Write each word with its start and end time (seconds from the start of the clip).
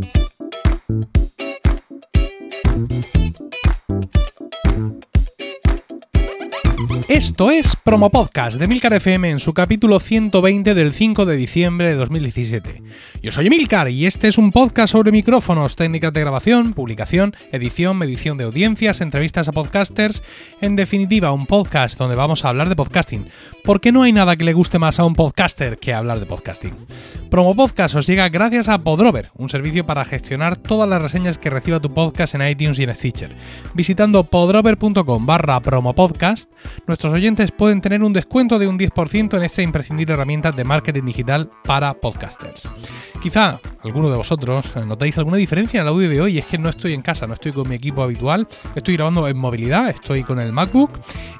Thank 0.00 0.16
you. 0.88 1.29
Esto 7.10 7.50
es 7.50 7.74
Promo 7.74 8.08
Podcast 8.08 8.56
de 8.56 8.68
Milcar 8.68 8.92
FM 8.92 9.30
en 9.30 9.40
su 9.40 9.52
capítulo 9.52 9.98
120 9.98 10.74
del 10.74 10.92
5 10.92 11.26
de 11.26 11.34
diciembre 11.34 11.88
de 11.88 11.96
2017. 11.96 12.84
Yo 13.20 13.32
soy 13.32 13.48
Emilcar 13.48 13.90
y 13.90 14.06
este 14.06 14.28
es 14.28 14.38
un 14.38 14.52
podcast 14.52 14.92
sobre 14.92 15.10
micrófonos, 15.10 15.74
técnicas 15.74 16.12
de 16.12 16.20
grabación, 16.20 16.72
publicación, 16.72 17.34
edición, 17.50 17.96
medición 17.96 18.38
de 18.38 18.44
audiencias, 18.44 19.00
entrevistas 19.00 19.48
a 19.48 19.52
podcasters, 19.52 20.22
en 20.60 20.76
definitiva 20.76 21.32
un 21.32 21.46
podcast 21.46 21.98
donde 21.98 22.14
vamos 22.14 22.44
a 22.44 22.50
hablar 22.50 22.68
de 22.68 22.76
podcasting, 22.76 23.26
porque 23.64 23.90
no 23.90 24.04
hay 24.04 24.12
nada 24.12 24.36
que 24.36 24.44
le 24.44 24.52
guste 24.52 24.78
más 24.78 25.00
a 25.00 25.04
un 25.04 25.16
podcaster 25.16 25.78
que 25.78 25.92
hablar 25.92 26.20
de 26.20 26.26
podcasting. 26.26 26.76
Promo 27.28 27.56
Podcast 27.56 27.96
os 27.96 28.06
llega 28.06 28.28
gracias 28.28 28.68
a 28.68 28.78
Podrover, 28.78 29.30
un 29.34 29.48
servicio 29.48 29.84
para 29.84 30.04
gestionar 30.04 30.56
todas 30.56 30.88
las 30.88 31.02
reseñas 31.02 31.38
que 31.38 31.50
reciba 31.50 31.80
tu 31.80 31.92
podcast 31.92 32.36
en 32.36 32.46
iTunes 32.46 32.78
y 32.78 32.84
en 32.84 32.94
Stitcher. 32.94 33.34
Visitando 33.74 34.22
podrover.com 34.22 35.26
barra 35.26 35.58
promopodcast, 35.58 36.48
nuestros 37.00 37.14
oyentes 37.14 37.50
pueden 37.50 37.80
tener 37.80 38.04
un 38.04 38.12
descuento 38.12 38.58
de 38.58 38.68
un 38.68 38.78
10% 38.78 39.34
en 39.34 39.42
esta 39.42 39.62
imprescindible 39.62 40.12
herramienta 40.12 40.52
de 40.52 40.64
marketing 40.64 41.04
digital 41.04 41.50
para 41.64 41.94
podcasters. 41.94 42.68
Quizá 43.22 43.58
alguno 43.82 44.10
de 44.10 44.18
vosotros 44.18 44.76
notáis 44.76 45.16
alguna 45.16 45.38
diferencia 45.38 45.78
en 45.78 45.86
el 45.86 45.88
audio 45.88 46.10
de 46.10 46.20
hoy, 46.20 46.36
es 46.36 46.44
que 46.44 46.58
no 46.58 46.68
estoy 46.68 46.92
en 46.92 47.00
casa, 47.00 47.26
no 47.26 47.32
estoy 47.32 47.52
con 47.52 47.66
mi 47.66 47.76
equipo 47.76 48.02
habitual, 48.02 48.46
estoy 48.74 48.96
grabando 48.96 49.26
en 49.26 49.38
movilidad, 49.38 49.88
estoy 49.88 50.24
con 50.24 50.40
el 50.40 50.52
MacBook 50.52 50.90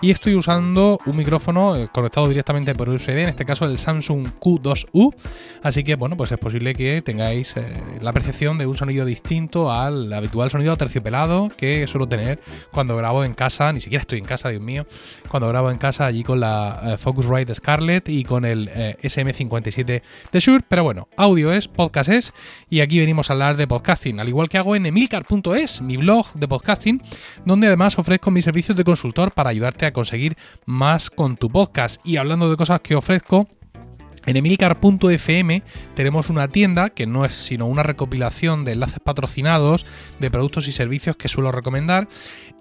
y 0.01 0.11
estoy 0.11 0.35
usando 0.35 0.99
un 1.05 1.17
micrófono 1.17 1.77
eh, 1.77 1.89
conectado 1.93 2.27
directamente 2.27 2.75
por 2.75 2.89
USB, 2.89 3.19
en 3.19 3.29
este 3.29 3.45
caso 3.45 3.67
el 3.67 3.77
Samsung 3.77 4.29
Q2U, 4.41 5.15
así 5.63 5.85
que 5.85 5.97
bueno, 5.97 6.17
pues 6.17 6.33
es 6.33 6.39
posible 6.39 6.75
que 6.75 7.03
tengáis 7.03 7.55
eh, 7.59 7.65
la 8.01 8.15
percepción 8.15 8.57
de 8.57 8.67
un 8.67 8.79
sonido 8.79 9.05
distinto 9.05 9.71
al 9.71 10.11
habitual 10.11 10.51
sonido 10.51 10.75
terciopelado 10.79 11.49
que 11.55 11.87
suelo 11.87 12.09
tener 12.09 12.41
cuando 12.73 12.97
grabo 12.97 13.25
en 13.25 13.35
casa, 13.35 13.75
ni 13.75 13.83
siquiera 13.83 14.01
estoy 14.01 14.21
en 14.21 14.25
casa, 14.25 14.49
Dios 14.49 14.63
mío, 14.63 14.87
cuando 15.29 15.50
grabo 15.51 15.71
en 15.71 15.79
casa 15.79 16.07
allí 16.07 16.23
con 16.25 16.41
la 16.41 16.81
eh, 16.83 16.99
Focusrite 16.99 17.55
Scarlett 17.55 18.09
y 18.09 18.25
con 18.25 18.45
el 18.45 18.71
eh, 18.73 18.97
SM57 19.03 20.03
de 20.33 20.41
Shure. 20.41 20.65
Pero 20.69 20.85
bueno, 20.85 21.09
audio 21.17 21.53
es, 21.53 21.69
podcast 21.69 22.11
es, 22.11 22.33
y 22.69 22.81
aquí 22.81 22.99
venimos 22.99 23.31
a 23.31 23.35
hablar 23.35 23.57
de 23.57 23.67
podcasting, 23.67 24.21
al 24.21 24.29
igual 24.29 24.49
que 24.49 24.59
hago 24.59 24.75
en 24.77 24.87
emilcar.es, 24.87 25.83
mi 25.83 25.97
blog 25.97 26.33
de 26.35 26.49
podcasting, 26.49 27.03
donde 27.45 27.67
además 27.67 27.99
ofrezco 27.99 28.31
mis 28.31 28.45
servicios 28.45 28.77
de 28.77 28.85
consultor 28.85 29.33
para 29.33 29.51
ayudarte 29.51 29.87
a 29.87 29.93
conseguir 29.93 30.37
más 30.65 31.11
con 31.11 31.37
tu 31.37 31.51
podcast. 31.51 32.01
Y 32.05 32.17
hablando 32.17 32.51
de 32.51 32.57
cosas 32.57 32.81
que 32.81 32.95
ofrezco, 32.95 33.49
en 34.27 34.37
emilcar.fm 34.37 35.63
tenemos 35.95 36.29
una 36.29 36.49
tienda 36.49 36.91
que 36.91 37.07
no 37.07 37.25
es 37.25 37.33
sino 37.33 37.67
una 37.67 37.83
recopilación 37.83 38.65
de 38.65 38.73
enlaces 38.73 39.01
patrocinados 39.01 39.87
de 40.19 40.31
productos 40.31 40.69
y 40.69 40.73
servicios 40.73 41.17
que 41.17 41.29
suelo 41.29 41.53
recomendar 41.53 42.07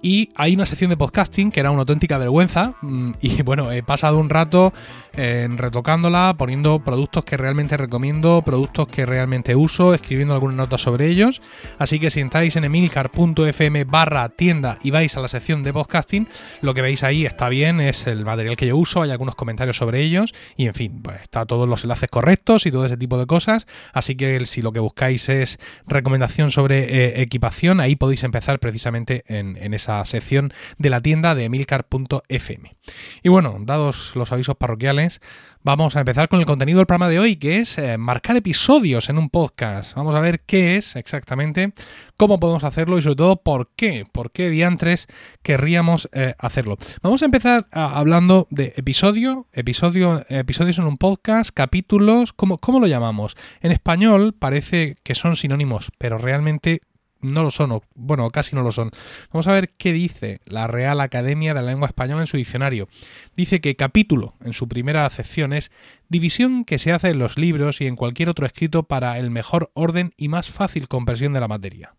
y 0.02 0.30
hay 0.36 0.56
una 0.56 0.66
sección 0.66 0.90
de 0.90 0.98
podcasting 0.98 1.52
que 1.52 1.60
era 1.60 1.72
una 1.72 1.82
auténtica 1.82 2.18
vergüenza 2.18 2.76
mm, 2.82 3.12
y 3.22 3.42
bueno, 3.44 3.72
he 3.72 3.84
pasado 3.84 4.18
un 4.18 4.30
rato 4.30 4.74
en 5.14 5.58
retocándola, 5.58 6.36
poniendo 6.38 6.80
productos 6.80 7.26
que 7.26 7.36
realmente 7.36 7.76
recomiendo, 7.76 8.42
productos 8.42 8.88
que 8.88 9.06
realmente 9.06 9.56
uso, 9.56 9.94
escribiendo 9.94 10.34
algunas 10.34 10.56
notas 10.56 10.82
sobre 10.82 11.08
ellos. 11.08 11.42
Así 11.78 12.00
que 12.00 12.10
si 12.10 12.22
entráis 12.22 12.56
en 12.56 12.64
emilcar.fm 12.64 13.84
barra 13.84 14.30
tienda 14.30 14.78
y 14.82 14.92
vais 14.92 15.18
a 15.18 15.20
la 15.20 15.28
sección 15.28 15.64
de 15.64 15.74
podcasting, 15.74 16.28
lo 16.62 16.74
que 16.74 16.82
veis 16.82 17.04
ahí 17.04 17.26
está 17.26 17.50
bien, 17.50 17.82
es 17.82 18.08
el 18.08 18.24
material 18.24 18.56
que 18.56 18.68
yo 18.68 18.78
uso, 18.78 19.02
hay 19.02 19.12
algunos 19.12 19.36
comentarios 19.36 19.78
sobre 19.78 20.02
ellos 20.02 20.34
y 20.56 20.68
en 20.68 20.74
fin, 20.74 21.02
pues 21.02 21.22
está 21.22 21.46
todos 21.46 21.68
los 21.68 21.84
enlaces 21.84 22.10
correctos 22.10 22.66
y 22.66 22.72
todo 22.72 22.86
ese 22.86 22.98
tipo 22.98 23.18
de 23.18 23.26
cosas. 23.26 23.68
Así 23.94 24.16
que 24.16 24.46
si 24.46 24.62
lo 24.62 24.72
que 24.72 24.80
buscáis 24.80 25.28
es 25.28 25.60
recomendación 25.88 26.52
sobre 26.52 26.84
eh, 26.84 27.22
equipación, 27.22 27.82
ahí 27.82 27.96
podéis 27.96 28.24
empezar 28.24 28.60
precisamente 28.60 29.24
en, 29.28 29.58
en 29.58 29.74
esa 29.74 29.89
sección 30.06 30.54
de 30.78 30.90
la 30.90 31.02
tienda 31.02 31.36
de 31.36 31.46
emilcar.fm. 31.46 32.76
Y 33.24 33.30
bueno, 33.30 33.58
dados 33.62 34.16
los 34.16 34.32
avisos 34.32 34.56
parroquiales, 34.56 35.22
vamos 35.62 35.96
a 35.96 36.00
empezar 36.00 36.30
con 36.30 36.40
el 36.40 36.46
contenido 36.46 36.78
del 36.78 36.86
programa 36.86 37.10
de 37.10 37.20
hoy, 37.20 37.36
que 37.36 37.60
es 37.60 37.78
eh, 37.78 37.98
marcar 37.98 38.36
episodios 38.36 39.10
en 39.10 39.18
un 39.18 39.30
podcast. 39.30 39.96
Vamos 39.96 40.16
a 40.16 40.20
ver 40.20 40.42
qué 40.42 40.78
es 40.78 40.96
exactamente, 40.96 41.74
cómo 42.18 42.40
podemos 42.40 42.64
hacerlo 42.64 42.98
y 42.98 43.02
sobre 43.02 43.16
todo 43.18 43.36
por 43.38 43.72
qué, 43.76 44.06
por 44.12 44.32
qué 44.32 44.50
diantres 44.50 45.08
querríamos 45.42 46.10
eh, 46.14 46.36
hacerlo. 46.38 46.78
Vamos 47.02 47.22
a 47.22 47.26
empezar 47.26 47.68
hablando 47.72 48.48
de 48.50 48.74
episodio, 48.78 49.48
episodio, 49.54 50.26
episodios 50.30 50.80
en 50.80 50.86
un 50.86 50.98
podcast, 50.98 51.52
capítulos, 51.54 52.34
¿cómo, 52.34 52.58
¿cómo 52.58 52.80
lo 52.80 52.88
llamamos? 52.88 53.36
En 53.62 53.72
español 53.72 54.34
parece 54.38 54.98
que 55.04 55.16
son 55.16 55.36
sinónimos, 55.36 55.92
pero 55.98 56.18
realmente 56.18 56.82
no 57.22 57.44
lo 57.44 57.52
son, 57.52 57.72
o, 57.72 57.84
bueno, 57.96 58.30
casi 58.30 58.56
no 58.56 58.64
lo 58.64 58.72
son. 58.72 58.92
Vamos 59.32 59.48
a 59.48 59.54
ver 59.54 59.72
qué 59.78 59.94
dice 59.94 60.42
la 60.46 60.68
Real 60.68 61.02
Academia 61.02 61.54
de 61.54 61.62
la 61.62 61.68
Lengua 61.68 61.88
Española 61.88 62.22
en 62.22 62.28
su 62.28 62.38
diccionario. 62.38 62.88
Dice 63.36 63.62
que 63.62 63.76
capítulo, 63.76 64.36
en 64.44 64.54
su 64.54 64.68
primera 64.68 65.06
acepción, 65.06 65.54
es 65.54 65.72
división 66.08 66.66
que 66.66 66.78
se 66.78 66.92
hace 66.92 67.10
en 67.10 67.20
los 67.20 67.38
libros 67.38 67.82
y 67.82 67.88
en 67.88 67.96
cualquier 67.96 68.30
otro 68.30 68.46
escrito 68.46 68.84
para 68.84 69.18
el 69.20 69.32
mejor 69.32 69.72
orden 69.74 70.14
y 70.18 70.28
más 70.28 70.50
fácil 70.50 70.88
comprensión 70.88 71.34
de 71.34 71.40
la 71.40 71.48
materia. 71.48 71.96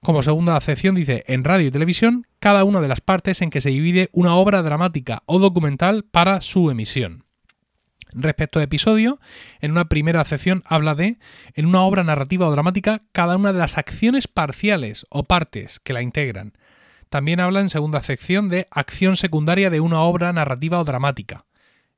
Como 0.00 0.22
segunda 0.22 0.56
acepción 0.56 0.94
dice, 0.94 1.24
en 1.26 1.42
radio 1.42 1.66
y 1.66 1.70
televisión, 1.70 2.26
cada 2.38 2.62
una 2.64 2.80
de 2.80 2.88
las 2.88 3.00
partes 3.00 3.42
en 3.42 3.50
que 3.50 3.60
se 3.60 3.70
divide 3.70 4.08
una 4.12 4.36
obra 4.36 4.62
dramática 4.62 5.22
o 5.26 5.38
documental 5.38 6.04
para 6.04 6.40
su 6.42 6.70
emisión. 6.70 7.25
Respecto 8.18 8.58
a 8.58 8.62
episodio, 8.62 9.20
en 9.60 9.72
una 9.72 9.90
primera 9.90 10.22
acepción 10.22 10.62
habla 10.64 10.94
de, 10.94 11.18
en 11.52 11.66
una 11.66 11.82
obra 11.82 12.02
narrativa 12.02 12.48
o 12.48 12.50
dramática, 12.50 13.02
cada 13.12 13.36
una 13.36 13.52
de 13.52 13.58
las 13.58 13.76
acciones 13.76 14.26
parciales 14.26 15.04
o 15.10 15.24
partes 15.24 15.80
que 15.80 15.92
la 15.92 16.00
integran. 16.00 16.54
También 17.10 17.40
habla 17.40 17.60
en 17.60 17.68
segunda 17.68 17.98
acepción 17.98 18.48
de 18.48 18.68
acción 18.70 19.16
secundaria 19.16 19.68
de 19.68 19.80
una 19.80 20.00
obra 20.00 20.32
narrativa 20.32 20.80
o 20.80 20.84
dramática. 20.84 21.44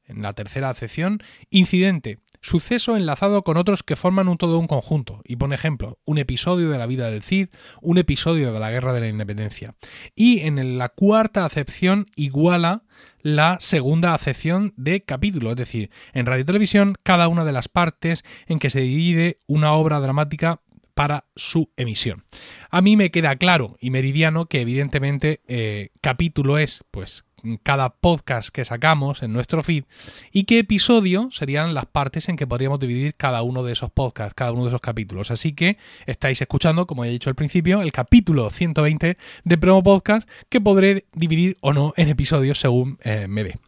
En 0.06 0.20
la 0.22 0.32
tercera 0.32 0.70
acepción, 0.70 1.22
incidente, 1.50 2.18
suceso 2.40 2.96
enlazado 2.96 3.42
con 3.42 3.56
otros 3.56 3.82
que 3.82 3.96
forman 3.96 4.28
un 4.28 4.38
todo 4.38 4.58
un 4.58 4.66
conjunto. 4.66 5.20
Y 5.24 5.36
pone 5.36 5.54
ejemplo, 5.54 5.98
un 6.04 6.18
episodio 6.18 6.70
de 6.70 6.78
la 6.78 6.86
vida 6.86 7.10
del 7.10 7.22
Cid, 7.22 7.48
un 7.80 7.98
episodio 7.98 8.52
de 8.52 8.60
la 8.60 8.70
Guerra 8.70 8.92
de 8.92 9.00
la 9.00 9.08
Independencia. 9.08 9.74
Y 10.14 10.40
en 10.40 10.78
la 10.78 10.88
cuarta 10.88 11.44
acepción 11.44 12.06
iguala 12.16 12.82
la 13.20 13.58
segunda 13.60 14.14
acepción 14.14 14.72
de 14.76 15.04
capítulo, 15.04 15.50
es 15.50 15.56
decir, 15.56 15.90
en 16.12 16.26
radio 16.26 16.42
y 16.42 16.46
televisión, 16.46 16.94
cada 17.02 17.28
una 17.28 17.44
de 17.44 17.52
las 17.52 17.68
partes 17.68 18.24
en 18.46 18.58
que 18.58 18.70
se 18.70 18.80
divide 18.80 19.40
una 19.46 19.72
obra 19.72 20.00
dramática 20.00 20.60
para 20.98 21.26
su 21.36 21.70
emisión. 21.76 22.24
A 22.70 22.82
mí 22.82 22.96
me 22.96 23.12
queda 23.12 23.36
claro 23.36 23.76
y 23.80 23.90
meridiano 23.90 24.46
que 24.46 24.60
evidentemente 24.60 25.42
eh, 25.46 25.90
capítulo 26.00 26.58
es 26.58 26.84
pues 26.90 27.24
cada 27.62 27.90
podcast 27.90 28.48
que 28.50 28.64
sacamos 28.64 29.22
en 29.22 29.32
nuestro 29.32 29.62
feed 29.62 29.84
y 30.32 30.44
qué 30.44 30.58
episodio 30.58 31.28
serían 31.30 31.74
las 31.74 31.86
partes 31.86 32.28
en 32.28 32.36
que 32.36 32.46
podríamos 32.46 32.80
dividir 32.80 33.14
cada 33.14 33.42
uno 33.42 33.62
de 33.62 33.72
esos 33.72 33.90
podcasts, 33.90 34.34
cada 34.34 34.52
uno 34.52 34.64
de 34.64 34.68
esos 34.68 34.80
capítulos. 34.80 35.30
Así 35.30 35.52
que 35.52 35.78
estáis 36.06 36.40
escuchando, 36.40 36.86
como 36.86 37.04
he 37.04 37.10
dicho 37.10 37.30
al 37.30 37.36
principio, 37.36 37.82
el 37.82 37.92
capítulo 37.92 38.50
120 38.50 39.16
de 39.44 39.58
Promo 39.58 39.82
Podcast 39.82 40.28
que 40.48 40.60
podré 40.60 41.06
dividir 41.14 41.56
o 41.60 41.72
no 41.72 41.94
en 41.96 42.08
episodios 42.08 42.60
según 42.60 42.98
eh, 43.02 43.26
me 43.28 43.44
dé. 43.44 43.58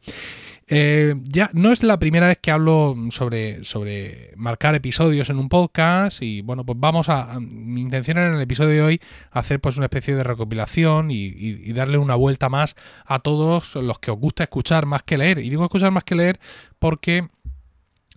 Eh, 0.73 1.17
ya 1.25 1.51
no 1.53 1.73
es 1.73 1.83
la 1.83 1.99
primera 1.99 2.29
vez 2.29 2.39
que 2.39 2.53
hablo 2.53 2.95
sobre, 3.11 3.65
sobre 3.65 4.33
marcar 4.37 4.77
episodios 4.77 5.29
en 5.29 5.39
un 5.39 5.49
podcast 5.49 6.23
y 6.23 6.43
bueno, 6.43 6.65
pues 6.65 6.79
vamos 6.79 7.09
a, 7.09 7.41
mi 7.41 7.81
intención 7.81 8.19
era 8.19 8.29
en 8.29 8.35
el 8.35 8.41
episodio 8.41 8.71
de 8.71 8.83
hoy 8.83 9.01
hacer 9.33 9.61
pues 9.61 9.77
una 9.79 9.87
especie 9.87 10.15
de 10.15 10.23
recopilación 10.23 11.11
y, 11.11 11.73
darle 11.73 11.99
una 11.99 12.15
vuelta 12.15 12.49
más 12.49 12.77
a 13.05 13.19
todos 13.19 13.75
los 13.75 13.99
que 13.99 14.13
os 14.13 14.19
gusta 14.19 14.45
escuchar 14.45 14.87
más 14.87 15.03
que 15.03 15.19
leer. 15.19 15.39
Y 15.39 15.51
digo 15.51 15.65
escuchar 15.65 15.91
más 15.91 16.05
que 16.05 16.15
leer 16.15 16.39
porque 16.79 17.29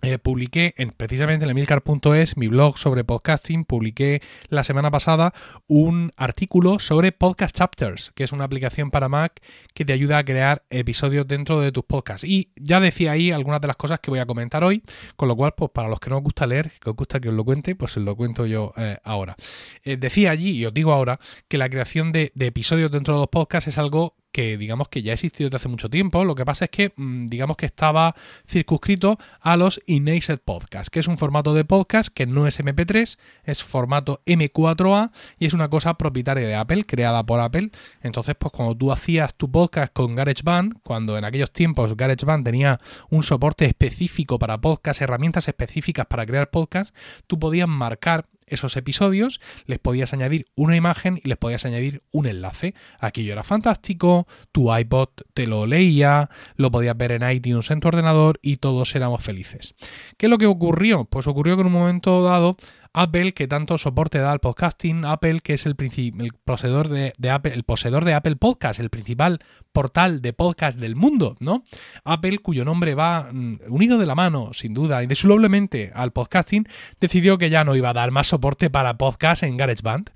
eh, 0.04 0.18
publiqué 0.18 0.74
en, 0.76 0.90
precisamente 0.90 1.44
en 1.44 1.50
emilcar.es, 1.50 2.36
mi 2.36 2.48
blog 2.48 2.78
sobre 2.78 3.04
podcasting, 3.04 3.64
publiqué 3.64 4.20
la 4.48 4.62
semana 4.62 4.90
pasada 4.90 5.32
un 5.66 6.12
artículo 6.16 6.78
sobre 6.78 7.12
Podcast 7.12 7.56
Chapters, 7.56 8.12
que 8.14 8.24
es 8.24 8.32
una 8.32 8.44
aplicación 8.44 8.90
para 8.90 9.08
Mac 9.08 9.40
que 9.72 9.84
te 9.84 9.94
ayuda 9.94 10.18
a 10.18 10.24
crear 10.24 10.62
episodios 10.68 11.26
dentro 11.26 11.60
de 11.60 11.72
tus 11.72 11.84
podcasts. 11.84 12.24
Y 12.24 12.52
ya 12.56 12.80
decía 12.80 13.12
ahí 13.12 13.30
algunas 13.30 13.60
de 13.60 13.68
las 13.68 13.76
cosas 13.76 14.00
que 14.00 14.10
voy 14.10 14.20
a 14.20 14.26
comentar 14.26 14.62
hoy, 14.62 14.82
con 15.16 15.28
lo 15.28 15.36
cual, 15.36 15.54
pues 15.56 15.70
para 15.70 15.88
los 15.88 16.00
que 16.00 16.10
no 16.10 16.18
os 16.18 16.22
gusta 16.22 16.46
leer, 16.46 16.70
que 16.80 16.90
os 16.90 16.96
gusta 16.96 17.18
que 17.18 17.30
os 17.30 17.34
lo 17.34 17.44
cuente, 17.44 17.74
pues 17.74 17.96
os 17.96 18.02
lo 18.02 18.14
cuento 18.14 18.44
yo 18.44 18.72
eh, 18.76 18.98
ahora. 19.04 19.36
Eh, 19.84 19.96
decía 19.96 20.30
allí, 20.30 20.50
y 20.50 20.66
os 20.66 20.74
digo 20.74 20.92
ahora, 20.92 21.18
que 21.48 21.56
la 21.56 21.68
creación 21.70 22.12
de, 22.12 22.30
de 22.34 22.46
episodios 22.46 22.90
dentro 22.90 23.14
de 23.14 23.20
los 23.20 23.28
podcasts 23.28 23.68
es 23.68 23.78
algo 23.78 24.16
que 24.34 24.58
digamos 24.58 24.88
que 24.88 25.00
ya 25.00 25.12
ha 25.12 25.14
existido 25.14 25.48
desde 25.48 25.62
hace 25.62 25.68
mucho 25.68 25.88
tiempo. 25.88 26.24
Lo 26.24 26.34
que 26.34 26.44
pasa 26.44 26.64
es 26.64 26.70
que 26.72 26.92
mm, 26.96 27.26
digamos 27.26 27.56
que 27.56 27.66
estaba 27.66 28.16
circunscrito 28.48 29.16
a 29.40 29.56
los 29.56 29.80
Innaced 29.86 30.40
Podcasts, 30.40 30.90
que 30.90 30.98
es 30.98 31.06
un 31.06 31.18
formato 31.18 31.54
de 31.54 31.64
podcast 31.64 32.08
que 32.12 32.26
no 32.26 32.48
es 32.48 32.58
MP3, 32.58 33.16
es 33.44 33.62
formato 33.62 34.22
M4A 34.26 35.12
y 35.38 35.46
es 35.46 35.54
una 35.54 35.68
cosa 35.68 35.94
propietaria 35.94 36.48
de 36.48 36.56
Apple, 36.56 36.84
creada 36.84 37.24
por 37.24 37.38
Apple. 37.38 37.70
Entonces, 38.02 38.34
pues 38.36 38.52
cuando 38.52 38.76
tú 38.76 38.90
hacías 38.90 39.36
tu 39.36 39.48
podcast 39.48 39.92
con 39.92 40.16
GarageBand, 40.16 40.82
cuando 40.82 41.16
en 41.16 41.24
aquellos 41.24 41.52
tiempos 41.52 41.96
GarageBand 41.96 42.44
tenía 42.44 42.80
un 43.10 43.22
soporte 43.22 43.66
específico 43.66 44.40
para 44.40 44.60
podcast, 44.60 45.00
herramientas 45.00 45.46
específicas 45.46 46.06
para 46.06 46.26
crear 46.26 46.50
podcast, 46.50 46.92
tú 47.28 47.38
podías 47.38 47.68
marcar 47.68 48.26
esos 48.46 48.76
episodios, 48.76 49.40
les 49.66 49.78
podías 49.78 50.12
añadir 50.12 50.46
una 50.54 50.76
imagen 50.76 51.20
y 51.22 51.28
les 51.28 51.38
podías 51.38 51.64
añadir 51.64 52.02
un 52.10 52.26
enlace. 52.26 52.74
Aquello 52.98 53.32
era 53.32 53.42
fantástico, 53.42 54.26
tu 54.52 54.74
iPod 54.74 55.08
te 55.32 55.46
lo 55.46 55.66
leía, 55.66 56.30
lo 56.56 56.70
podías 56.70 56.96
ver 56.96 57.12
en 57.12 57.30
iTunes 57.30 57.70
en 57.70 57.80
tu 57.80 57.88
ordenador 57.88 58.38
y 58.42 58.56
todos 58.56 58.94
éramos 58.94 59.22
felices. 59.22 59.74
¿Qué 60.16 60.26
es 60.26 60.30
lo 60.30 60.38
que 60.38 60.46
ocurrió? 60.46 61.04
Pues 61.04 61.26
ocurrió 61.26 61.56
que 61.56 61.62
en 61.62 61.68
un 61.68 61.72
momento 61.72 62.22
dado 62.22 62.56
Apple, 62.94 63.34
que 63.34 63.48
tanto 63.48 63.76
soporte 63.76 64.18
da 64.18 64.30
al 64.30 64.38
podcasting, 64.38 65.04
Apple, 65.04 65.40
que 65.40 65.54
es 65.54 65.66
el, 65.66 65.74
el 65.78 66.32
poseedor 66.44 66.88
de, 66.88 67.12
Apple, 67.28 67.52
el 67.52 67.64
poseedor 67.64 68.04
de 68.04 68.14
Apple 68.14 68.36
Podcast, 68.36 68.78
el 68.78 68.88
principal 68.88 69.40
portal 69.72 70.22
de 70.22 70.32
podcast 70.32 70.78
del 70.78 70.94
mundo, 70.94 71.36
¿no? 71.40 71.64
Apple, 72.04 72.38
cuyo 72.38 72.64
nombre 72.64 72.94
va 72.94 73.30
mm, 73.32 73.56
unido 73.68 73.98
de 73.98 74.06
la 74.06 74.14
mano, 74.14 74.52
sin 74.52 74.74
duda, 74.74 75.02
indissolublemente 75.02 75.90
al 75.92 76.12
podcasting, 76.12 76.68
decidió 77.00 77.36
que 77.36 77.50
ya 77.50 77.64
no 77.64 77.74
iba 77.74 77.90
a 77.90 77.94
dar 77.94 78.12
más 78.12 78.28
soporte 78.28 78.70
para 78.70 78.96
podcast 78.96 79.42
en 79.42 79.56
GarageBand. 79.56 80.10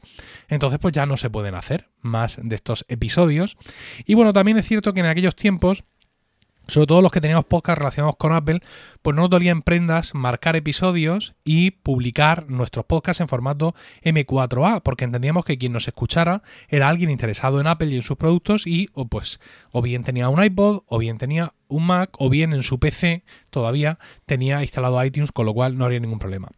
Entonces, 0.48 0.78
pues 0.78 0.92
ya 0.92 1.04
no 1.04 1.16
se 1.16 1.30
pueden 1.30 1.56
hacer 1.56 1.88
más 2.00 2.38
de 2.40 2.54
estos 2.54 2.84
episodios. 2.86 3.56
Y 4.06 4.14
bueno, 4.14 4.32
también 4.32 4.56
es 4.56 4.66
cierto 4.66 4.94
que 4.94 5.00
en 5.00 5.06
aquellos 5.06 5.34
tiempos 5.34 5.82
sobre 6.68 6.86
todo 6.86 7.02
los 7.02 7.10
que 7.10 7.20
teníamos 7.20 7.46
podcast 7.46 7.78
relacionados 7.78 8.16
con 8.16 8.32
Apple, 8.32 8.60
pues 9.02 9.16
no 9.16 9.22
nos 9.22 9.30
dolía 9.30 9.50
en 9.50 9.62
prendas 9.62 10.14
marcar 10.14 10.54
episodios 10.54 11.34
y 11.44 11.70
publicar 11.70 12.48
nuestros 12.48 12.84
podcasts 12.84 13.20
en 13.20 13.28
formato 13.28 13.74
M4A, 14.04 14.82
porque 14.82 15.04
entendíamos 15.04 15.44
que 15.44 15.58
quien 15.58 15.72
nos 15.72 15.88
escuchara 15.88 16.42
era 16.68 16.88
alguien 16.88 17.10
interesado 17.10 17.60
en 17.60 17.66
Apple 17.66 17.88
y 17.88 17.96
en 17.96 18.02
sus 18.02 18.18
productos 18.18 18.66
y 18.66 18.90
o 18.92 19.08
pues 19.08 19.40
o 19.72 19.82
bien 19.82 20.04
tenía 20.04 20.28
un 20.28 20.42
iPod 20.42 20.82
o 20.86 20.98
bien 20.98 21.18
tenía 21.18 21.54
un 21.68 21.86
Mac 21.86 22.10
o 22.18 22.28
bien 22.28 22.52
en 22.52 22.62
su 22.62 22.78
PC 22.78 23.24
todavía 23.50 23.98
tenía 24.26 24.62
instalado 24.62 25.02
iTunes, 25.04 25.32
con 25.32 25.46
lo 25.46 25.54
cual 25.54 25.76
no 25.76 25.84
habría 25.84 26.00
ningún 26.00 26.18
problema. 26.18 26.48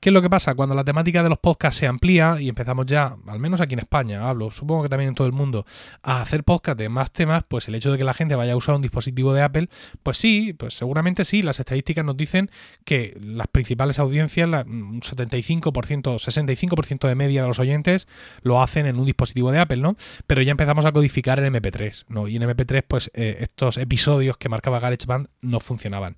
¿Qué 0.00 0.10
es 0.10 0.12
lo 0.12 0.22
que 0.22 0.30
pasa? 0.30 0.54
Cuando 0.54 0.74
la 0.74 0.84
temática 0.84 1.22
de 1.22 1.28
los 1.28 1.38
podcasts 1.38 1.78
se 1.78 1.86
amplía 1.86 2.40
y 2.40 2.48
empezamos 2.48 2.86
ya, 2.86 3.16
al 3.26 3.38
menos 3.38 3.60
aquí 3.60 3.74
en 3.74 3.80
España, 3.80 4.28
hablo, 4.28 4.50
supongo 4.50 4.82
que 4.82 4.88
también 4.88 5.08
en 5.08 5.14
todo 5.14 5.26
el 5.26 5.32
mundo, 5.32 5.66
a 6.02 6.22
hacer 6.22 6.44
podcast 6.44 6.78
de 6.78 6.88
más 6.88 7.10
temas, 7.12 7.44
pues 7.46 7.68
el 7.68 7.74
hecho 7.74 7.92
de 7.92 7.98
que 7.98 8.04
la 8.04 8.14
gente 8.14 8.34
vaya 8.34 8.52
a 8.52 8.56
usar 8.56 8.74
un 8.74 8.82
dispositivo 8.82 9.32
de 9.32 9.42
Apple, 9.42 9.68
pues 10.02 10.18
sí, 10.18 10.52
pues 10.52 10.74
seguramente 10.74 11.24
sí, 11.24 11.42
las 11.42 11.60
estadísticas 11.60 12.04
nos 12.04 12.16
dicen 12.16 12.50
que 12.84 13.16
las 13.20 13.48
principales 13.48 13.98
audiencias, 13.98 14.48
un 14.66 15.00
75%, 15.00 15.62
65% 15.62 17.08
de 17.08 17.14
media 17.14 17.42
de 17.42 17.48
los 17.48 17.58
oyentes 17.58 18.08
lo 18.42 18.62
hacen 18.62 18.86
en 18.86 18.98
un 18.98 19.06
dispositivo 19.06 19.50
de 19.50 19.58
Apple, 19.58 19.78
¿no? 19.78 19.96
Pero 20.26 20.42
ya 20.42 20.50
empezamos 20.50 20.84
a 20.84 20.92
codificar 20.92 21.38
en 21.38 21.54
MP3, 21.54 22.04
¿no? 22.08 22.28
Y 22.28 22.36
en 22.36 22.42
MP3, 22.42 22.84
pues 22.86 23.10
eh, 23.14 23.38
estos 23.40 23.76
episodios 23.76 24.36
que 24.36 24.48
marcaba 24.48 24.80
GarageBand 24.80 25.28
no 25.40 25.60
funcionaban. 25.60 26.14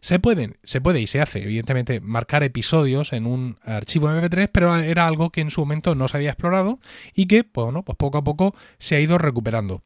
Se 0.00 0.18
pueden, 0.18 0.56
se 0.64 0.80
puede 0.80 1.00
y 1.00 1.06
se 1.06 1.20
hace, 1.20 1.42
evidentemente, 1.42 2.00
marcar 2.00 2.42
episodios 2.42 3.12
en 3.12 3.26
un 3.26 3.58
archivo 3.62 4.08
MP3, 4.08 4.50
pero 4.52 4.76
era 4.76 5.06
algo 5.06 5.30
que 5.30 5.40
en 5.40 5.50
su 5.50 5.60
momento 5.60 5.94
no 5.94 6.08
se 6.08 6.16
había 6.16 6.30
explorado 6.30 6.80
y 7.14 7.26
que, 7.26 7.44
bueno, 7.52 7.82
pues 7.82 7.96
poco 7.96 8.18
a 8.18 8.24
poco 8.24 8.54
se 8.78 8.96
ha 8.96 9.00
ido 9.00 9.18
recuperando. 9.18 9.82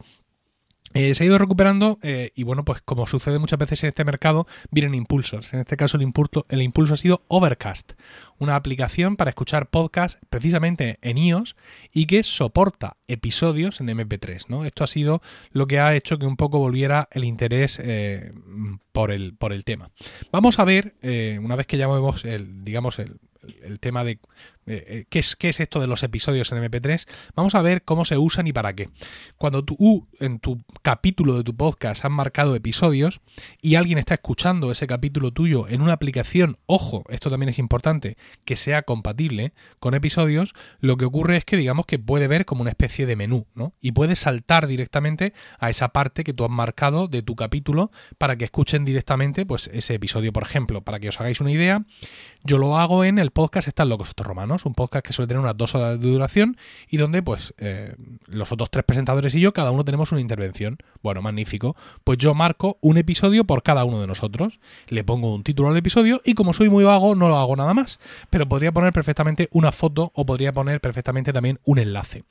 Eh, 0.96 1.14
se 1.14 1.24
ha 1.24 1.26
ido 1.26 1.36
recuperando 1.36 1.98
eh, 2.02 2.32
y 2.34 2.42
bueno, 2.42 2.64
pues 2.64 2.80
como 2.80 3.06
sucede 3.06 3.38
muchas 3.38 3.58
veces 3.58 3.84
en 3.84 3.88
este 3.88 4.02
mercado, 4.04 4.46
vienen 4.70 4.94
impulsos. 4.94 5.52
En 5.52 5.60
este 5.60 5.76
caso 5.76 5.98
el 5.98 6.02
impulso, 6.02 6.46
el 6.48 6.62
impulso 6.62 6.94
ha 6.94 6.96
sido 6.96 7.22
Overcast, 7.28 7.92
una 8.38 8.56
aplicación 8.56 9.16
para 9.16 9.28
escuchar 9.28 9.68
podcasts 9.68 10.18
precisamente 10.30 10.98
en 11.02 11.18
iOS 11.18 11.54
y 11.92 12.06
que 12.06 12.22
soporta 12.22 12.96
episodios 13.08 13.82
en 13.82 13.88
MP3. 13.88 14.46
¿no? 14.48 14.64
Esto 14.64 14.84
ha 14.84 14.86
sido 14.86 15.20
lo 15.50 15.66
que 15.66 15.80
ha 15.80 15.94
hecho 15.94 16.18
que 16.18 16.24
un 16.24 16.38
poco 16.38 16.60
volviera 16.60 17.10
el 17.12 17.24
interés 17.24 17.78
eh, 17.78 18.32
por, 18.92 19.10
el, 19.10 19.34
por 19.34 19.52
el 19.52 19.64
tema. 19.64 19.90
Vamos 20.32 20.58
a 20.58 20.64
ver, 20.64 20.94
una 21.42 21.56
vez 21.56 21.66
que 21.66 21.76
ya 21.76 21.88
vemos 21.88 22.24
el, 22.24 22.64
digamos, 22.64 22.98
el, 22.98 23.20
el 23.62 23.80
tema 23.80 24.02
de 24.02 24.18
eh, 24.66 24.84
eh, 24.88 25.04
¿qué, 25.08 25.20
es, 25.20 25.36
¿qué 25.36 25.48
es 25.48 25.60
esto 25.60 25.80
de 25.80 25.86
los 25.86 26.02
episodios 26.02 26.50
en 26.52 26.58
MP3, 26.58 27.06
vamos 27.34 27.54
a 27.54 27.62
ver 27.62 27.84
cómo 27.84 28.04
se 28.04 28.18
usan 28.18 28.46
y 28.46 28.52
para 28.52 28.74
qué. 28.74 28.90
Cuando 29.38 29.64
tú 29.64 30.08
en 30.20 30.40
tu 30.40 30.62
capítulo 30.82 31.36
de 31.36 31.44
tu 31.44 31.56
podcast 31.56 32.04
has 32.04 32.10
marcado 32.10 32.54
episodios 32.54 33.20
y 33.62 33.76
alguien 33.76 33.98
está 33.98 34.14
escuchando 34.14 34.72
ese 34.72 34.86
capítulo 34.86 35.30
tuyo 35.32 35.68
en 35.68 35.82
una 35.82 35.92
aplicación, 35.92 36.58
ojo, 36.66 37.04
esto 37.08 37.30
también 37.30 37.50
es 37.50 37.58
importante, 37.58 38.16
que 38.44 38.56
sea 38.56 38.82
compatible 38.82 39.52
con 39.78 39.94
episodios, 39.94 40.54
lo 40.80 40.96
que 40.96 41.04
ocurre 41.04 41.36
es 41.36 41.44
que 41.44 41.56
digamos 41.56 41.86
que 41.86 41.98
puede 41.98 42.26
ver 42.26 42.44
como 42.44 42.62
una 42.62 42.70
especie 42.70 43.06
de 43.06 43.16
menú, 43.16 43.46
¿no? 43.54 43.72
Y 43.80 43.92
puede 43.92 44.16
saltar 44.16 44.66
directamente 44.66 45.32
a 45.58 45.70
esa 45.70 45.88
parte 45.88 46.24
que 46.24 46.32
tú 46.32 46.44
has 46.44 46.50
marcado 46.50 47.08
de 47.08 47.22
tu 47.22 47.36
capítulo 47.36 47.90
para 48.18 48.36
que 48.36 48.44
escuchen 48.44 48.84
directamente 48.84 49.46
pues 49.46 49.70
ese 49.72 49.94
episodio, 49.94 50.32
por 50.32 50.42
ejemplo, 50.42 50.82
para 50.82 50.98
que 50.98 51.08
os 51.08 51.20
hagáis 51.20 51.40
una 51.40 51.52
idea, 51.52 51.84
yo 52.42 52.58
lo 52.58 52.78
hago 52.78 53.04
en 53.04 53.18
el 53.18 53.30
podcast 53.30 53.68
Están 53.68 53.88
locos 53.88 54.08
estos 54.08 54.26
romanos, 54.26 54.55
un 54.64 54.74
podcast 54.74 55.04
que 55.04 55.12
suele 55.12 55.28
tener 55.28 55.42
unas 55.42 55.56
dos 55.56 55.74
horas 55.74 56.00
de 56.00 56.08
duración 56.08 56.56
y 56.88 56.96
donde 56.96 57.22
pues 57.22 57.54
eh, 57.58 57.94
los 58.26 58.52
otros 58.52 58.70
tres 58.70 58.84
presentadores 58.84 59.34
y 59.34 59.40
yo 59.40 59.52
cada 59.52 59.70
uno 59.70 59.84
tenemos 59.84 60.12
una 60.12 60.20
intervención. 60.20 60.78
Bueno, 61.02 61.22
magnífico. 61.22 61.76
Pues 62.04 62.18
yo 62.18 62.34
marco 62.34 62.78
un 62.80 62.96
episodio 62.96 63.44
por 63.44 63.62
cada 63.62 63.84
uno 63.84 64.00
de 64.00 64.06
nosotros, 64.06 64.60
le 64.88 65.04
pongo 65.04 65.34
un 65.34 65.42
título 65.42 65.68
al 65.68 65.76
episodio 65.76 66.20
y 66.24 66.34
como 66.34 66.52
soy 66.52 66.68
muy 66.68 66.84
vago 66.84 67.14
no 67.14 67.28
lo 67.28 67.36
hago 67.36 67.56
nada 67.56 67.74
más, 67.74 67.98
pero 68.30 68.48
podría 68.48 68.72
poner 68.72 68.92
perfectamente 68.92 69.48
una 69.52 69.72
foto 69.72 70.12
o 70.14 70.24
podría 70.24 70.52
poner 70.52 70.80
perfectamente 70.80 71.32
también 71.32 71.60
un 71.64 71.78
enlace. 71.78 72.24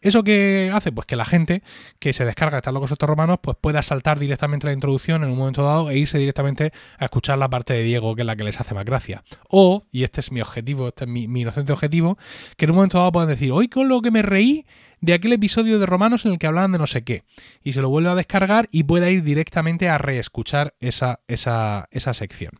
¿Eso 0.00 0.22
qué 0.22 0.70
hace? 0.72 0.92
Pues 0.92 1.06
que 1.06 1.16
la 1.16 1.24
gente 1.24 1.62
que 1.98 2.12
se 2.12 2.24
descarga 2.24 2.58
Están 2.58 2.74
locos 2.74 2.92
estos 2.92 3.08
romanos 3.08 3.38
pues 3.40 3.56
pueda 3.60 3.82
saltar 3.82 4.18
directamente 4.18 4.66
la 4.66 4.72
introducción 4.72 5.24
en 5.24 5.30
un 5.30 5.38
momento 5.38 5.62
dado 5.62 5.90
e 5.90 5.98
irse 5.98 6.18
directamente 6.18 6.72
a 6.98 7.04
escuchar 7.04 7.38
la 7.38 7.48
parte 7.48 7.74
de 7.74 7.82
Diego 7.82 8.14
que 8.14 8.22
es 8.22 8.26
la 8.26 8.36
que 8.36 8.44
les 8.44 8.60
hace 8.60 8.74
más 8.74 8.84
gracia. 8.84 9.24
O 9.48 9.84
y 9.90 10.04
este 10.04 10.20
es 10.20 10.32
mi 10.32 10.40
objetivo, 10.40 10.88
este 10.88 11.04
es 11.04 11.10
mi, 11.10 11.24
inocente 11.24 11.71
objetivo, 11.72 12.18
que 12.56 12.66
en 12.66 12.70
un 12.70 12.76
momento 12.76 12.98
dado 12.98 13.12
puedan 13.12 13.28
decir, 13.28 13.52
hoy 13.52 13.68
con 13.68 13.88
lo 13.88 14.00
que 14.00 14.10
me 14.10 14.22
reí 14.22 14.66
de 15.00 15.14
aquel 15.14 15.32
episodio 15.32 15.78
de 15.78 15.86
Romanos 15.86 16.24
en 16.24 16.32
el 16.32 16.38
que 16.38 16.46
hablaban 16.46 16.72
de 16.72 16.78
no 16.78 16.86
sé 16.86 17.02
qué, 17.02 17.24
y 17.62 17.72
se 17.72 17.82
lo 17.82 17.90
vuelve 17.90 18.10
a 18.10 18.14
descargar 18.14 18.68
y 18.70 18.84
pueda 18.84 19.10
ir 19.10 19.22
directamente 19.22 19.88
a 19.88 19.98
reescuchar 19.98 20.74
esa, 20.80 21.20
esa, 21.26 21.88
esa 21.90 22.14
sección. 22.14 22.52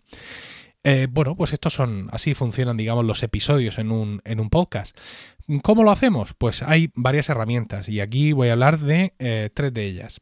Eh, 0.84 1.06
bueno, 1.08 1.36
pues 1.36 1.52
estos 1.52 1.74
son, 1.74 2.08
así 2.10 2.34
funcionan, 2.34 2.76
digamos, 2.76 3.04
los 3.04 3.22
episodios 3.22 3.78
en 3.78 3.92
un, 3.92 4.20
en 4.24 4.40
un 4.40 4.50
podcast. 4.50 4.96
¿Cómo 5.62 5.84
lo 5.84 5.90
hacemos? 5.90 6.34
Pues 6.34 6.62
hay 6.62 6.90
varias 6.94 7.28
herramientas 7.28 7.88
y 7.88 8.00
aquí 8.00 8.32
voy 8.32 8.48
a 8.48 8.52
hablar 8.52 8.80
de 8.80 9.14
eh, 9.18 9.50
tres 9.54 9.72
de 9.72 9.84
ellas. 9.84 10.20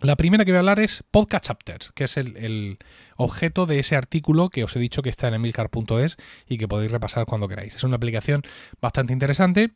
La 0.00 0.14
primera 0.14 0.44
que 0.44 0.52
voy 0.52 0.56
a 0.56 0.60
hablar 0.60 0.78
es 0.78 1.02
Podcast 1.10 1.46
Chapters, 1.46 1.90
que 1.92 2.04
es 2.04 2.16
el, 2.16 2.78
objeto 3.16 3.66
de 3.66 3.80
ese 3.80 3.96
artículo 3.96 4.48
que 4.48 4.62
os 4.62 4.76
he 4.76 4.78
dicho 4.78 5.02
que 5.02 5.08
está 5.08 5.26
en 5.26 5.34
emilcar.es 5.34 6.16
y 6.46 6.56
que 6.56 6.68
podéis 6.68 6.92
repasar 6.92 7.26
cuando 7.26 7.48
queráis. 7.48 7.74
Es 7.74 7.82
una 7.82 7.96
aplicación 7.96 8.42
bastante 8.80 9.12
interesante 9.12 9.72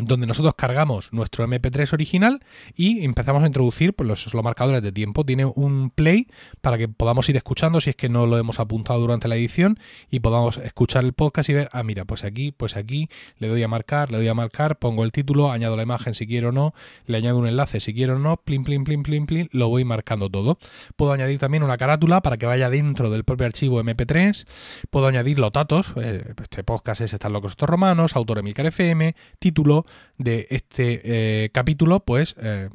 donde 0.00 0.26
nosotros 0.26 0.54
cargamos 0.56 1.12
nuestro 1.12 1.46
MP3 1.46 1.92
original 1.92 2.40
y 2.76 3.04
empezamos 3.04 3.42
a 3.42 3.46
introducir 3.46 3.94
pues, 3.94 4.08
los, 4.08 4.34
marcadores 4.42 4.82
de 4.82 4.92
tiempo. 4.92 5.24
Tiene 5.24 5.44
un 5.44 5.90
play 5.90 6.28
para 6.60 6.78
que 6.78 6.88
podamos 6.88 7.28
ir 7.28 7.36
escuchando 7.36 7.80
si 7.80 7.90
es 7.90 7.96
que 7.96 8.08
no 8.08 8.26
lo 8.26 8.38
hemos 8.38 8.60
apuntado 8.60 9.00
durante 9.00 9.28
la 9.28 9.36
edición 9.36 9.78
y 10.10 10.20
podamos 10.20 10.58
escuchar 10.58 11.04
el 11.04 11.12
podcast 11.12 11.48
y 11.50 11.54
ver, 11.54 11.68
ah, 11.72 11.82
mira, 11.82 12.04
pues 12.04 12.24
aquí, 12.24 12.52
pues 12.52 12.76
aquí, 12.76 13.08
le 13.38 13.48
doy 13.48 13.62
a 13.62 13.68
marcar, 13.68 14.10
le 14.10 14.18
doy 14.18 14.28
a 14.28 14.34
marcar, 14.34 14.78
pongo 14.78 15.04
el 15.04 15.12
título, 15.12 15.50
añado 15.50 15.76
la 15.76 15.82
imagen 15.82 16.14
si 16.14 16.26
quiero 16.26 16.50
o 16.50 16.52
no, 16.52 16.74
le 17.06 17.16
añado 17.16 17.38
un 17.38 17.48
enlace 17.48 17.80
si 17.80 17.92
quiero 17.92 18.16
o 18.16 18.18
no, 18.18 18.36
plin, 18.36 18.64
plin, 18.64 18.84
plin, 18.84 19.02
plin, 19.02 19.26
plin, 19.26 19.48
lo 19.52 19.68
voy 19.68 19.84
marcando 19.84 20.30
todo. 20.30 20.58
Puedo 20.96 21.12
añadir 21.12 21.38
también 21.38 21.62
una 21.62 21.76
carátula 21.76 22.20
para 22.20 22.36
que 22.36 22.46
vaya 22.46 22.70
dentro 22.70 23.10
del 23.10 23.24
propio 23.24 23.46
archivo 23.46 23.82
MP3. 23.82 24.46
Puedo 24.90 25.08
añadir 25.08 25.38
los 25.38 25.52
datos, 25.52 25.92
eh, 25.96 26.34
este 26.40 26.62
podcast 26.62 27.00
es 27.00 27.12
Están 27.12 27.32
locos 27.32 27.52
estos 27.52 27.68
romanos, 27.68 28.14
autor 28.14 28.38
Emilcar 28.38 28.66
FM, 28.66 29.14
título, 29.38 29.77
de 30.16 30.46
este 30.50 31.00
eh, 31.04 31.50
capítulo, 31.50 32.00
pues 32.00 32.34
eh, 32.40 32.68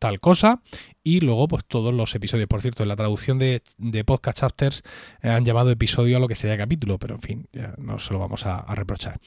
tal 0.00 0.18
cosa 0.18 0.60
y 1.04 1.20
luego 1.20 1.46
pues 1.46 1.64
todos 1.64 1.94
los 1.94 2.14
episodios. 2.14 2.48
Por 2.48 2.60
cierto, 2.60 2.82
en 2.82 2.88
la 2.88 2.96
traducción 2.96 3.38
de, 3.38 3.62
podcast 4.04 4.38
chapters 4.38 4.82
eh, 5.22 5.28
han 5.28 5.44
llamado 5.44 5.70
episodio 5.70 6.16
a 6.16 6.20
lo 6.20 6.26
que 6.26 6.34
sería 6.34 6.56
capítulo, 6.56 6.98
pero 6.98 7.14
en 7.14 7.20
fin, 7.20 7.46
ya 7.52 7.74
no 7.78 7.98
se 7.98 8.12
lo 8.12 8.18
vamos 8.18 8.44
a, 8.46 8.64
reprochar. 8.74 9.20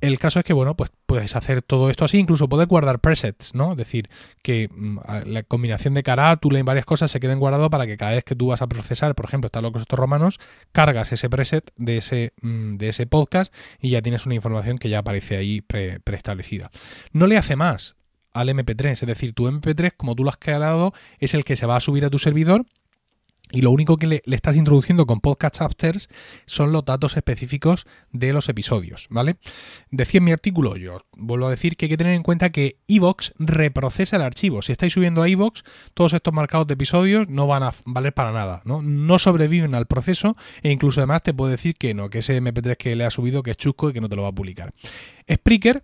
El 0.00 0.18
caso 0.18 0.38
es 0.38 0.44
que, 0.44 0.52
bueno, 0.52 0.76
pues 0.76 0.90
puedes 1.06 1.36
hacer 1.36 1.62
todo 1.62 1.90
esto 1.90 2.04
así, 2.04 2.18
incluso 2.18 2.48
puedes 2.48 2.66
guardar 2.66 2.98
presets, 3.00 3.54
¿no? 3.54 3.72
Es 3.72 3.78
decir, 3.78 4.08
que 4.42 4.68
mm, 4.70 4.98
la 5.26 5.42
combinación 5.42 5.94
de 5.94 6.02
carátula 6.02 6.58
y 6.58 6.62
varias 6.62 6.86
cosas 6.86 7.10
se 7.10 7.20
queden 7.20 7.38
guardados 7.38 7.70
para 7.70 7.86
que 7.86 7.96
cada 7.96 8.12
vez 8.12 8.24
que 8.24 8.34
tú 8.34 8.48
vas 8.48 8.62
a 8.62 8.66
procesar, 8.66 9.14
por 9.14 9.26
ejemplo, 9.26 9.46
está 9.46 9.60
locos 9.60 9.82
estos 9.82 9.98
romanos, 9.98 10.38
cargas 10.72 11.12
ese 11.12 11.28
preset 11.28 11.70
de 11.76 11.98
ese, 11.98 12.32
mm, 12.40 12.76
de 12.76 12.88
ese 12.88 13.06
podcast 13.06 13.52
y 13.80 13.90
ya 13.90 14.02
tienes 14.02 14.24
una 14.24 14.34
información 14.34 14.78
que 14.78 14.88
ya 14.88 15.00
aparece 15.00 15.36
ahí 15.36 15.60
preestablecida. 15.60 16.70
no 17.12 17.26
le 17.26 17.36
hace 17.36 17.56
más 17.56 17.96
al 18.36 18.48
MP3. 18.48 18.92
Es 18.92 19.00
decir, 19.06 19.32
tu 19.32 19.48
MP3, 19.48 19.92
como 19.96 20.14
tú 20.14 20.24
lo 20.24 20.30
has 20.30 20.36
creado, 20.36 20.92
es 21.18 21.34
el 21.34 21.44
que 21.44 21.56
se 21.56 21.66
va 21.66 21.76
a 21.76 21.80
subir 21.80 22.04
a 22.04 22.10
tu 22.10 22.18
servidor 22.18 22.66
y 23.52 23.62
lo 23.62 23.70
único 23.70 23.96
que 23.96 24.08
le, 24.08 24.22
estás 24.26 24.56
introduciendo 24.56 25.06
con 25.06 25.20
Podcast 25.20 25.58
Chapters 25.58 26.08
son 26.46 26.72
los 26.72 26.84
datos 26.84 27.16
específicos 27.16 27.86
de 28.10 28.32
los 28.32 28.48
episodios, 28.48 29.06
¿vale? 29.08 29.36
Decía 29.90 30.18
en 30.18 30.24
mi 30.24 30.32
artículo, 30.32 30.76
yo 30.76 30.98
vuelvo 31.16 31.46
a 31.46 31.50
decir 31.50 31.76
que 31.76 31.84
hay 31.84 31.90
que 31.90 31.96
tener 31.96 32.14
en 32.14 32.24
cuenta 32.24 32.50
que 32.50 32.80
Evox 32.88 33.34
reprocesa 33.38 34.16
el 34.16 34.22
archivo. 34.22 34.62
Si 34.62 34.72
estáis 34.72 34.92
subiendo 34.92 35.22
a 35.22 35.28
Evox, 35.28 35.62
todos 35.94 36.12
estos 36.12 36.34
marcados 36.34 36.66
de 36.66 36.74
episodios 36.74 37.28
no 37.28 37.46
van 37.46 37.62
a 37.62 37.72
valer 37.84 38.12
para 38.12 38.32
nada, 38.32 38.62
¿no? 38.64 38.82
No 38.82 39.18
sobreviven 39.20 39.76
al 39.76 39.86
proceso 39.86 40.36
e 40.62 40.72
incluso 40.72 40.98
además 41.00 41.22
te 41.22 41.32
puedo 41.32 41.50
decir 41.52 41.76
que 41.76 41.94
no, 41.94 42.10
que 42.10 42.18
ese 42.18 42.42
MP3 42.42 42.76
que 42.76 42.96
le 42.96 43.04
ha 43.04 43.12
subido 43.12 43.44
que 43.44 43.52
es 43.52 43.56
chusco 43.56 43.90
y 43.90 43.92
que 43.92 44.00
no 44.00 44.08
te 44.08 44.16
lo 44.16 44.22
va 44.22 44.28
a 44.28 44.32
publicar. 44.32 44.74
Spreaker 45.32 45.82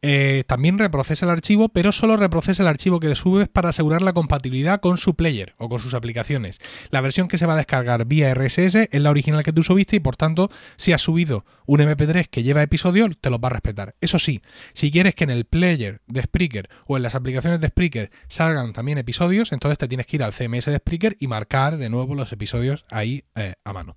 eh, 0.00 0.44
también 0.46 0.78
reprocesa 0.78 1.26
el 1.26 1.32
archivo, 1.32 1.70
pero 1.70 1.90
solo 1.90 2.16
reprocesa 2.16 2.62
el 2.62 2.68
archivo 2.68 3.00
que 3.00 3.14
subes 3.16 3.48
para 3.48 3.70
asegurar 3.70 4.02
la 4.02 4.12
compatibilidad 4.12 4.80
con 4.80 4.96
su 4.96 5.16
player 5.16 5.54
o 5.58 5.68
con 5.68 5.80
sus 5.80 5.94
aplicaciones. 5.94 6.60
La 6.90 7.00
versión 7.00 7.26
que 7.26 7.38
se 7.38 7.46
va 7.46 7.54
a 7.54 7.56
descargar 7.56 8.04
vía 8.04 8.32
RSS 8.32 8.88
es 8.90 9.02
la 9.02 9.10
original 9.10 9.42
que 9.42 9.52
tú 9.52 9.62
subiste 9.62 9.96
y 9.96 10.00
por 10.00 10.16
tanto, 10.16 10.50
si 10.76 10.92
has 10.92 11.02
subido 11.02 11.44
un 11.66 11.80
MP3 11.80 12.28
que 12.28 12.42
lleva 12.42 12.62
episodios, 12.62 13.18
te 13.20 13.30
lo 13.30 13.40
va 13.40 13.48
a 13.48 13.52
respetar. 13.52 13.96
Eso 14.00 14.18
sí, 14.18 14.40
si 14.72 14.90
quieres 14.90 15.14
que 15.14 15.24
en 15.24 15.30
el 15.30 15.46
player 15.46 16.00
de 16.06 16.22
Spreaker 16.22 16.68
o 16.86 16.96
en 16.96 17.02
las 17.02 17.14
aplicaciones 17.14 17.60
de 17.60 17.68
Spreaker 17.68 18.10
salgan 18.28 18.72
también 18.72 18.98
episodios, 18.98 19.52
entonces 19.52 19.78
te 19.78 19.88
tienes 19.88 20.06
que 20.06 20.16
ir 20.16 20.22
al 20.22 20.32
CMS 20.32 20.66
de 20.66 20.76
Spreaker 20.76 21.16
y 21.18 21.26
marcar 21.26 21.76
de 21.76 21.90
nuevo 21.90 22.14
los 22.14 22.32
episodios 22.32 22.84
ahí 22.90 23.24
eh, 23.34 23.54
a 23.64 23.72
mano. 23.72 23.96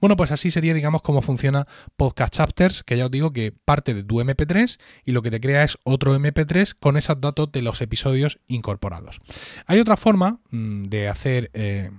Bueno, 0.00 0.16
pues 0.16 0.30
así 0.30 0.50
sería, 0.50 0.74
digamos, 0.74 1.00
cómo 1.00 1.22
funciona 1.22 1.66
Podcast 1.96 2.34
Chapters, 2.34 2.82
que 2.82 2.96
ya 2.96 3.06
os 3.06 3.10
digo 3.10 3.32
que 3.32 3.52
parte 3.52 3.94
de 3.94 4.04
tu 4.04 4.20
MP3 4.20 4.78
y 5.04 5.12
lo 5.12 5.22
que 5.22 5.30
te 5.30 5.37
crea 5.40 5.64
es 5.64 5.78
otro 5.84 6.14
MP3 6.18 6.74
con 6.78 6.96
esos 6.96 7.20
datos 7.20 7.50
de 7.52 7.62
los 7.62 7.80
episodios 7.80 8.38
incorporados. 8.46 9.20
Hay 9.66 9.80
otra 9.80 9.96
forma 9.96 10.40
mm, 10.50 10.84
de 10.84 11.08
hacer... 11.08 11.50
Eh, 11.54 11.90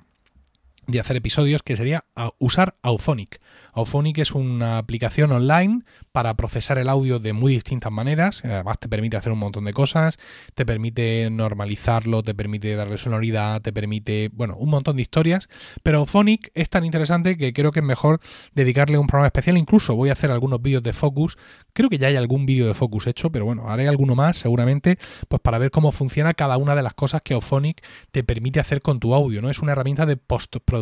de 0.91 0.99
hacer 0.99 1.15
episodios 1.15 1.61
que 1.63 1.77
sería 1.77 2.05
usar 2.39 2.75
Auphonic. 2.81 3.39
Auphonic 3.73 4.17
es 4.17 4.31
una 4.31 4.77
aplicación 4.77 5.31
online 5.31 5.83
para 6.11 6.33
procesar 6.33 6.77
el 6.79 6.89
audio 6.89 7.19
de 7.19 7.33
muy 7.33 7.53
distintas 7.53 7.91
maneras. 7.91 8.43
Además 8.43 8.79
te 8.79 8.89
permite 8.89 9.17
hacer 9.17 9.31
un 9.31 9.39
montón 9.39 9.65
de 9.65 9.73
cosas, 9.73 10.17
te 10.55 10.65
permite 10.65 11.29
normalizarlo, 11.29 12.23
te 12.23 12.33
permite 12.33 12.75
darle 12.75 12.97
sonoridad, 12.97 13.61
te 13.61 13.71
permite, 13.71 14.29
bueno, 14.33 14.55
un 14.57 14.69
montón 14.69 14.95
de 14.95 15.03
historias. 15.03 15.47
Pero 15.83 15.99
Auphonic 15.99 16.51
es 16.55 16.69
tan 16.69 16.83
interesante 16.83 17.37
que 17.37 17.53
creo 17.53 17.71
que 17.71 17.79
es 17.79 17.85
mejor 17.85 18.19
dedicarle 18.53 18.97
un 18.97 19.07
programa 19.07 19.27
especial. 19.27 19.57
Incluso 19.57 19.95
voy 19.95 20.09
a 20.09 20.13
hacer 20.13 20.31
algunos 20.31 20.61
vídeos 20.61 20.83
de 20.83 20.93
Focus. 20.93 21.37
Creo 21.73 21.89
que 21.89 21.99
ya 21.99 22.07
hay 22.07 22.15
algún 22.15 22.45
vídeo 22.45 22.67
de 22.67 22.73
Focus 22.73 23.07
hecho, 23.07 23.31
pero 23.31 23.45
bueno, 23.45 23.69
haré 23.69 23.87
alguno 23.87 24.15
más 24.15 24.37
seguramente, 24.37 24.97
pues 25.27 25.41
para 25.41 25.59
ver 25.59 25.69
cómo 25.69 25.91
funciona 25.91 26.33
cada 26.33 26.57
una 26.57 26.75
de 26.75 26.81
las 26.81 26.95
cosas 26.95 27.21
que 27.21 27.35
Auphonic 27.35 27.85
te 28.11 28.23
permite 28.23 28.59
hacer 28.59 28.81
con 28.81 28.99
tu 28.99 29.13
audio. 29.13 29.41
¿no? 29.41 29.49
Es 29.49 29.59
una 29.59 29.73
herramienta 29.73 30.05
de 30.05 30.17
postproducción 30.17 30.78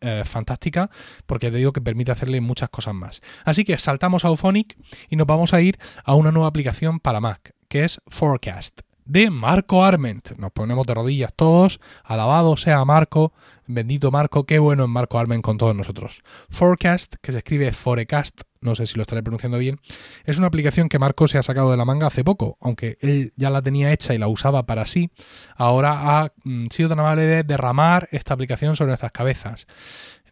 eh, 0.00 0.22
fantástica 0.24 0.90
porque 1.26 1.50
te 1.50 1.56
digo 1.58 1.72
que 1.72 1.80
permite 1.80 2.12
hacerle 2.12 2.40
muchas 2.40 2.68
cosas 2.68 2.94
más. 2.94 3.22
Así 3.44 3.64
que 3.64 3.76
saltamos 3.78 4.24
a 4.24 4.28
Auphonic 4.28 4.76
y 5.08 5.16
nos 5.16 5.26
vamos 5.26 5.54
a 5.54 5.60
ir 5.60 5.78
a 6.04 6.14
una 6.14 6.32
nueva 6.32 6.48
aplicación 6.48 7.00
para 7.00 7.20
Mac, 7.20 7.54
que 7.68 7.84
es 7.84 8.00
Forecast 8.08 8.80
de 9.06 9.30
Marco 9.30 9.84
Arment. 9.84 10.32
Nos 10.36 10.52
ponemos 10.52 10.86
de 10.86 10.94
rodillas 10.94 11.32
todos, 11.34 11.80
alabado 12.04 12.56
sea 12.56 12.84
Marco, 12.84 13.32
bendito 13.66 14.10
Marco, 14.10 14.44
qué 14.44 14.58
bueno 14.58 14.84
es 14.84 14.90
Marco 14.90 15.18
Arment 15.18 15.42
con 15.42 15.58
todos 15.58 15.74
nosotros. 15.74 16.22
Forecast, 16.48 17.16
que 17.20 17.32
se 17.32 17.38
escribe 17.38 17.72
Forecast, 17.72 18.42
no 18.60 18.74
sé 18.74 18.86
si 18.86 18.96
lo 18.96 19.02
estaré 19.02 19.22
pronunciando 19.22 19.58
bien, 19.58 19.80
es 20.24 20.38
una 20.38 20.46
aplicación 20.46 20.88
que 20.88 20.98
Marco 20.98 21.28
se 21.28 21.38
ha 21.38 21.42
sacado 21.42 21.70
de 21.70 21.76
la 21.76 21.84
manga 21.84 22.06
hace 22.06 22.24
poco, 22.24 22.58
aunque 22.60 22.98
él 23.00 23.32
ya 23.36 23.50
la 23.50 23.62
tenía 23.62 23.92
hecha 23.92 24.14
y 24.14 24.18
la 24.18 24.28
usaba 24.28 24.66
para 24.66 24.86
sí, 24.86 25.10
ahora 25.56 26.20
ha 26.20 26.32
mm, 26.44 26.66
sido 26.70 26.88
tan 26.88 27.00
amable 27.00 27.22
de 27.22 27.42
derramar 27.42 28.08
esta 28.12 28.34
aplicación 28.34 28.76
sobre 28.76 28.88
nuestras 28.88 29.12
cabezas. 29.12 29.66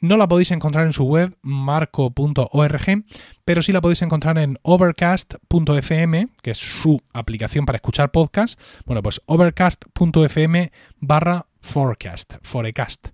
No 0.01 0.17
la 0.17 0.29
podéis 0.29 0.51
encontrar 0.51 0.87
en 0.87 0.93
su 0.93 1.05
web 1.05 1.37
marco.org, 1.43 3.05
pero 3.45 3.63
sí 3.63 3.73
la 3.73 3.81
podéis 3.81 4.03
encontrar 4.03 4.39
en 4.39 4.59
overcast.fm, 4.63 6.29
que 6.43 6.51
es 6.51 6.59
su 6.59 7.01
aplicación 7.13 7.67
para 7.67 7.77
escuchar 7.77 8.11
podcast. 8.11 8.61
Bueno, 8.85 9.03
pues 9.03 9.21
overcast.fm 9.27 10.73
barra 11.01 11.47
forecast, 11.61 12.35
forecast. 12.43 13.09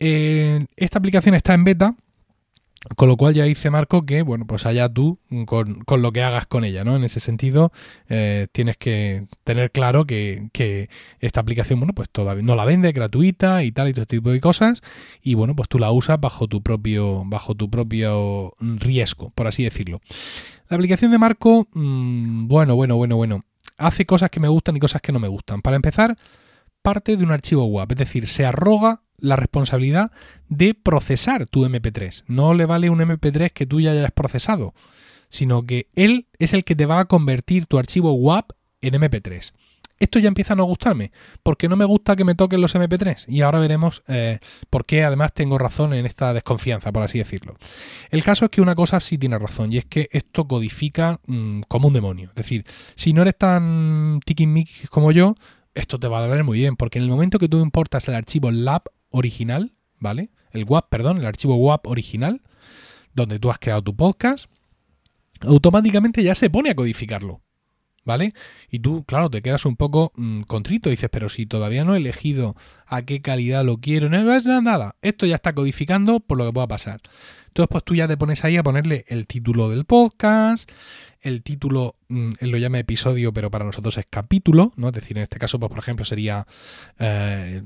Eh, 0.00 0.66
esta 0.76 0.98
aplicación 0.98 1.34
está 1.34 1.54
en 1.54 1.64
beta 1.64 1.94
con 2.96 3.08
lo 3.08 3.16
cual 3.16 3.34
ya 3.34 3.44
dice 3.44 3.70
Marco 3.70 4.04
que, 4.06 4.22
bueno, 4.22 4.46
pues 4.46 4.66
allá 4.66 4.88
tú 4.88 5.18
con, 5.46 5.84
lo 5.88 6.12
que 6.12 6.22
hagas 6.22 6.46
con 6.46 6.64
ella, 6.64 6.84
¿no? 6.84 6.96
En 6.96 7.04
ese 7.04 7.20
sentido, 7.20 7.72
eh, 8.08 8.48
tienes 8.52 8.76
que 8.76 9.26
tener 9.44 9.70
claro 9.70 10.06
que, 10.06 10.88
esta 11.20 11.40
aplicación, 11.40 11.80
bueno, 11.80 11.94
pues 11.94 12.08
todavía 12.10 12.42
no 12.42 12.56
la 12.56 12.64
vende, 12.64 12.92
gratuita 12.92 13.62
y 13.62 13.72
tal, 13.72 13.88
y 13.88 13.92
todo 13.92 14.02
este 14.02 14.16
tipo 14.16 14.30
de 14.30 14.40
cosas. 14.40 14.82
Y 15.22 15.34
bueno, 15.34 15.54
pues 15.54 15.68
tú 15.68 15.78
la 15.78 15.90
usas 15.90 16.20
bajo 16.20 16.48
tu 16.48 16.62
propio, 16.62 17.24
bajo 17.26 17.54
tu 17.54 17.70
propio 17.70 18.54
riesgo, 18.60 19.30
por 19.30 19.46
así 19.46 19.64
decirlo. 19.64 20.00
La 20.68 20.76
aplicación 20.76 21.10
de 21.10 21.18
Marco, 21.18 21.68
mm, 21.72 22.48
bueno, 22.48 22.76
bueno, 22.76 22.96
bueno, 22.96 23.16
bueno. 23.16 23.44
Hace 23.76 24.06
cosas 24.06 24.30
que 24.30 24.40
me 24.40 24.48
gustan 24.48 24.76
y 24.76 24.80
cosas 24.80 25.00
que 25.00 25.12
no 25.12 25.20
me 25.20 25.28
gustan. 25.28 25.62
Para 25.62 25.76
empezar, 25.76 26.16
parte 26.82 27.16
de 27.16 27.24
un 27.24 27.30
archivo 27.30 27.64
WAP, 27.66 27.92
es 27.92 27.98
decir, 27.98 28.26
se 28.26 28.44
arroga 28.44 29.02
la 29.18 29.36
responsabilidad 29.36 30.10
de 30.48 30.74
procesar 30.74 31.46
tu 31.46 31.64
MP3. 31.64 32.24
No 32.26 32.54
le 32.54 32.66
vale 32.66 32.90
un 32.90 33.00
MP3 33.00 33.52
que 33.52 33.66
tú 33.66 33.80
ya 33.80 33.92
hayas 33.92 34.12
procesado, 34.12 34.74
sino 35.28 35.66
que 35.66 35.88
él 35.94 36.26
es 36.38 36.52
el 36.52 36.64
que 36.64 36.76
te 36.76 36.86
va 36.86 37.00
a 37.00 37.04
convertir 37.06 37.66
tu 37.66 37.78
archivo 37.78 38.12
WAP 38.12 38.52
en 38.80 38.94
MP3. 38.94 39.52
Esto 39.98 40.20
ya 40.20 40.28
empieza 40.28 40.52
a 40.52 40.56
no 40.56 40.64
gustarme, 40.64 41.10
porque 41.42 41.68
no 41.68 41.76
me 41.76 41.84
gusta 41.84 42.14
que 42.14 42.24
me 42.24 42.36
toquen 42.36 42.60
los 42.60 42.74
MP3. 42.76 43.24
Y 43.26 43.40
ahora 43.40 43.58
veremos 43.58 44.04
eh, 44.06 44.38
por 44.70 44.86
qué 44.86 45.02
además 45.02 45.32
tengo 45.32 45.58
razón 45.58 45.92
en 45.92 46.06
esta 46.06 46.32
desconfianza, 46.32 46.92
por 46.92 47.02
así 47.02 47.18
decirlo. 47.18 47.56
El 48.10 48.22
caso 48.22 48.44
es 48.44 48.50
que 48.52 48.60
una 48.60 48.76
cosa 48.76 49.00
sí 49.00 49.18
tiene 49.18 49.38
razón, 49.38 49.72
y 49.72 49.78
es 49.78 49.86
que 49.86 50.08
esto 50.12 50.46
codifica 50.46 51.20
mm, 51.26 51.62
como 51.66 51.88
un 51.88 51.94
demonio. 51.94 52.28
Es 52.30 52.36
decir, 52.36 52.64
si 52.94 53.12
no 53.12 53.22
eres 53.22 53.36
tan 53.36 54.20
tiquismiquis 54.24 54.88
como 54.88 55.10
yo, 55.10 55.34
esto 55.74 55.98
te 55.98 56.06
va 56.06 56.18
a 56.18 56.26
valer 56.28 56.44
muy 56.44 56.58
bien, 56.58 56.76
porque 56.76 56.98
en 56.98 57.04
el 57.04 57.10
momento 57.10 57.38
que 57.38 57.48
tú 57.48 57.60
importas 57.60 58.06
el 58.06 58.14
archivo 58.14 58.52
lab 58.52 58.82
original, 59.10 59.74
¿vale? 59.98 60.30
El 60.50 60.64
WAP, 60.64 60.88
perdón, 60.88 61.18
el 61.18 61.26
archivo 61.26 61.56
WAP 61.56 61.86
original, 61.86 62.42
donde 63.14 63.38
tú 63.38 63.50
has 63.50 63.58
creado 63.58 63.82
tu 63.82 63.94
podcast, 63.94 64.46
automáticamente 65.42 66.22
ya 66.22 66.34
se 66.34 66.50
pone 66.50 66.70
a 66.70 66.74
codificarlo. 66.74 67.42
¿Vale? 68.04 68.32
Y 68.70 68.78
tú, 68.78 69.04
claro, 69.04 69.28
te 69.28 69.42
quedas 69.42 69.66
un 69.66 69.76
poco 69.76 70.12
mm, 70.16 70.42
contrito. 70.42 70.88
Dices, 70.88 71.10
pero 71.12 71.28
si 71.28 71.44
todavía 71.44 71.84
no 71.84 71.94
he 71.94 71.98
elegido 71.98 72.56
a 72.86 73.02
qué 73.02 73.20
calidad 73.20 73.66
lo 73.66 73.80
quiero, 73.80 74.08
no 74.08 74.34
es 74.34 74.46
nada. 74.46 74.96
Esto 75.02 75.26
ya 75.26 75.34
está 75.34 75.52
codificando 75.52 76.18
por 76.18 76.38
lo 76.38 76.46
que 76.46 76.52
pueda 76.54 76.66
pasar. 76.66 77.02
Entonces, 77.48 77.68
pues 77.70 77.84
tú 77.84 77.94
ya 77.94 78.08
te 78.08 78.16
pones 78.16 78.44
ahí 78.44 78.56
a 78.56 78.62
ponerle 78.62 79.04
el 79.08 79.26
título 79.26 79.68
del 79.68 79.84
podcast, 79.84 80.70
el 81.20 81.42
título, 81.42 81.96
mm, 82.08 82.30
él 82.40 82.50
lo 82.50 82.56
llama 82.56 82.78
episodio, 82.78 83.32
pero 83.32 83.50
para 83.50 83.66
nosotros 83.66 83.98
es 83.98 84.06
capítulo, 84.08 84.72
¿no? 84.76 84.88
Es 84.88 84.94
decir, 84.94 85.18
en 85.18 85.24
este 85.24 85.38
caso, 85.38 85.58
pues 85.58 85.68
por 85.68 85.78
ejemplo, 85.78 86.06
sería 86.06 86.46
eh, 86.98 87.62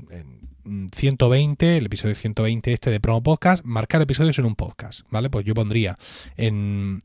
120, 0.64 1.76
el 1.76 1.86
episodio 1.86 2.14
120 2.14 2.72
este 2.72 2.90
de 2.90 3.00
Promo 3.00 3.22
Podcast, 3.22 3.64
marcar 3.64 4.02
episodios 4.02 4.38
en 4.38 4.44
un 4.44 4.56
podcast, 4.56 5.00
¿vale? 5.10 5.30
Pues 5.30 5.44
yo 5.44 5.54
pondría 5.54 5.98
en 6.36 7.02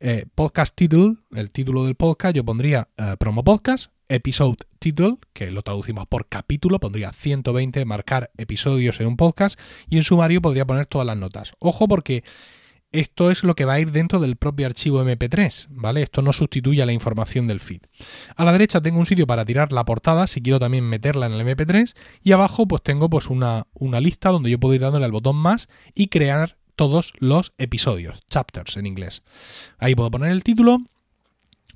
eh, 0.00 0.26
podcast 0.34 0.74
title, 0.76 1.16
el 1.32 1.50
título 1.50 1.84
del 1.84 1.94
podcast, 1.94 2.36
yo 2.36 2.44
pondría 2.44 2.88
eh, 2.96 3.16
Promo 3.18 3.42
Podcast, 3.44 3.92
episode 4.08 4.58
title, 4.78 5.16
que 5.32 5.50
lo 5.50 5.62
traducimos 5.62 6.06
por 6.06 6.28
capítulo, 6.28 6.78
pondría 6.78 7.12
120, 7.12 7.84
marcar 7.84 8.30
episodios 8.36 9.00
en 9.00 9.08
un 9.08 9.16
podcast 9.16 9.58
y 9.88 9.96
en 9.96 10.04
sumario 10.04 10.40
podría 10.40 10.66
poner 10.66 10.86
todas 10.86 11.06
las 11.06 11.16
notas. 11.16 11.52
Ojo 11.58 11.88
porque 11.88 12.24
esto 12.92 13.30
es 13.30 13.44
lo 13.44 13.54
que 13.54 13.64
va 13.64 13.74
a 13.74 13.80
ir 13.80 13.92
dentro 13.92 14.18
del 14.20 14.36
propio 14.36 14.66
archivo 14.66 15.02
MP3, 15.02 15.68
¿vale? 15.70 16.02
Esto 16.02 16.22
no 16.22 16.32
sustituye 16.32 16.82
a 16.82 16.86
la 16.86 16.92
información 16.92 17.46
del 17.46 17.60
feed. 17.60 17.82
A 18.36 18.44
la 18.44 18.52
derecha 18.52 18.80
tengo 18.80 18.98
un 18.98 19.06
sitio 19.06 19.26
para 19.26 19.44
tirar 19.44 19.72
la 19.72 19.84
portada, 19.84 20.26
si 20.26 20.42
quiero 20.42 20.58
también 20.58 20.84
meterla 20.84 21.26
en 21.26 21.32
el 21.32 21.46
MP3, 21.46 21.94
y 22.22 22.32
abajo 22.32 22.66
pues 22.66 22.82
tengo 22.82 23.10
pues 23.10 23.28
una, 23.28 23.66
una 23.74 24.00
lista 24.00 24.30
donde 24.30 24.50
yo 24.50 24.58
puedo 24.58 24.74
ir 24.74 24.80
dándole 24.80 25.04
al 25.04 25.12
botón 25.12 25.36
más 25.36 25.68
y 25.94 26.08
crear 26.08 26.56
todos 26.76 27.12
los 27.18 27.52
episodios, 27.58 28.20
chapters 28.30 28.76
en 28.76 28.86
inglés. 28.86 29.22
Ahí 29.78 29.94
puedo 29.94 30.10
poner 30.10 30.30
el 30.30 30.44
título, 30.44 30.78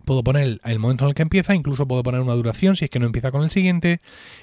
Puedo 0.05 0.23
poner 0.25 0.61
el, 0.65 0.79
momento 0.79 1.05
en 1.05 1.11
el 1.11 1.15
que 1.15 1.23
empieza, 1.23 1.55
incluso 1.55 1.87
puedo 1.87 2.03
poner 2.03 2.21
una 2.21 2.35
duración 2.35 2.77
si 2.77 2.85
es 2.85 2.91
que 2.91 2.99
no 2.99 3.07
empieza 3.07 3.31
con 3.31 3.43
el 3.43 3.51
siguiente 3.51 4.01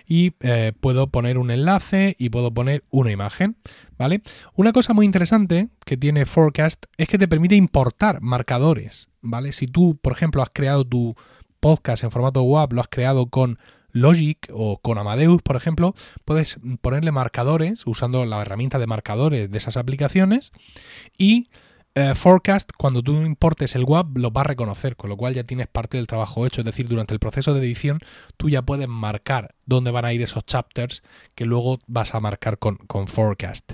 y 0.08 0.34
eh, 0.42 0.74
puedo 0.80 1.08
poner 1.08 1.38
un 1.38 1.52
enlace 1.52 2.16
y 2.18 2.30
puedo 2.30 2.54
poner 2.54 2.84
una 2.90 3.12
imagen, 3.12 3.58
¿vale? 3.98 4.22
Una 4.56 4.72
cosa 4.72 4.94
muy 4.94 5.06
interesante 5.06 5.70
que 5.86 5.98
tiene 5.98 6.26
Forecast 6.26 6.86
es 6.98 7.08
que 7.08 7.18
te 7.18 7.28
permite 7.28 7.56
importar 7.56 8.22
marcadores, 8.22 9.10
¿vale? 9.22 9.52
Si 9.52 9.68
tú, 9.68 9.98
por 10.02 10.14
ejemplo, 10.14 10.42
has 10.42 10.50
creado 10.52 10.86
tu 10.86 11.16
podcast 11.60 12.04
en 12.04 12.12
formato 12.12 12.44
web, 12.44 12.74
lo 12.74 12.82
has 12.82 12.88
creado 12.88 13.28
con 13.28 13.60
Logic 13.92 14.48
o 14.52 14.78
con 14.78 14.98
Amadeus, 14.98 15.42
por 15.42 15.56
ejemplo, 15.56 15.96
puedes 16.26 16.60
ponerle 16.82 17.12
marcadores 17.12 17.86
usando 17.86 18.26
la 18.26 18.42
herramienta 18.42 18.80
de 18.80 18.88
marcadores 18.88 19.52
de 19.52 19.58
esas 19.58 19.78
aplicaciones 19.78 20.52
y 21.18 21.50
eh, 21.96 22.14
Forecast, 22.16 22.72
cuando 22.78 23.02
tú 23.02 23.22
importes 23.24 23.76
el 23.76 23.84
WAP, 23.84 24.18
lo 24.18 24.32
va 24.32 24.42
a 24.42 24.46
reconocer, 24.46 24.96
con 24.96 25.10
lo 25.10 25.18
cual 25.18 25.34
ya 25.34 25.44
tienes 25.44 25.68
parte 25.68 25.98
del 25.98 26.08
trabajo 26.08 26.46
hecho. 26.46 26.62
Es 26.62 26.66
decir, 26.66 26.88
durante 26.88 27.14
el 27.14 27.20
proceso 27.20 27.54
de 27.54 27.60
edición, 27.60 28.00
tú 28.38 28.50
ya 28.50 28.62
puedes 28.62 28.88
marcar 28.88 29.56
dónde 29.66 29.92
van 29.92 30.06
a 30.06 30.14
ir 30.14 30.22
esos 30.22 30.46
chapters 30.46 31.04
que 31.36 31.46
luego 31.46 31.80
vas 31.88 32.16
a 32.16 32.20
marcar 32.20 32.60
con, 32.60 32.78
con 32.78 33.08
Forecast. 33.08 33.74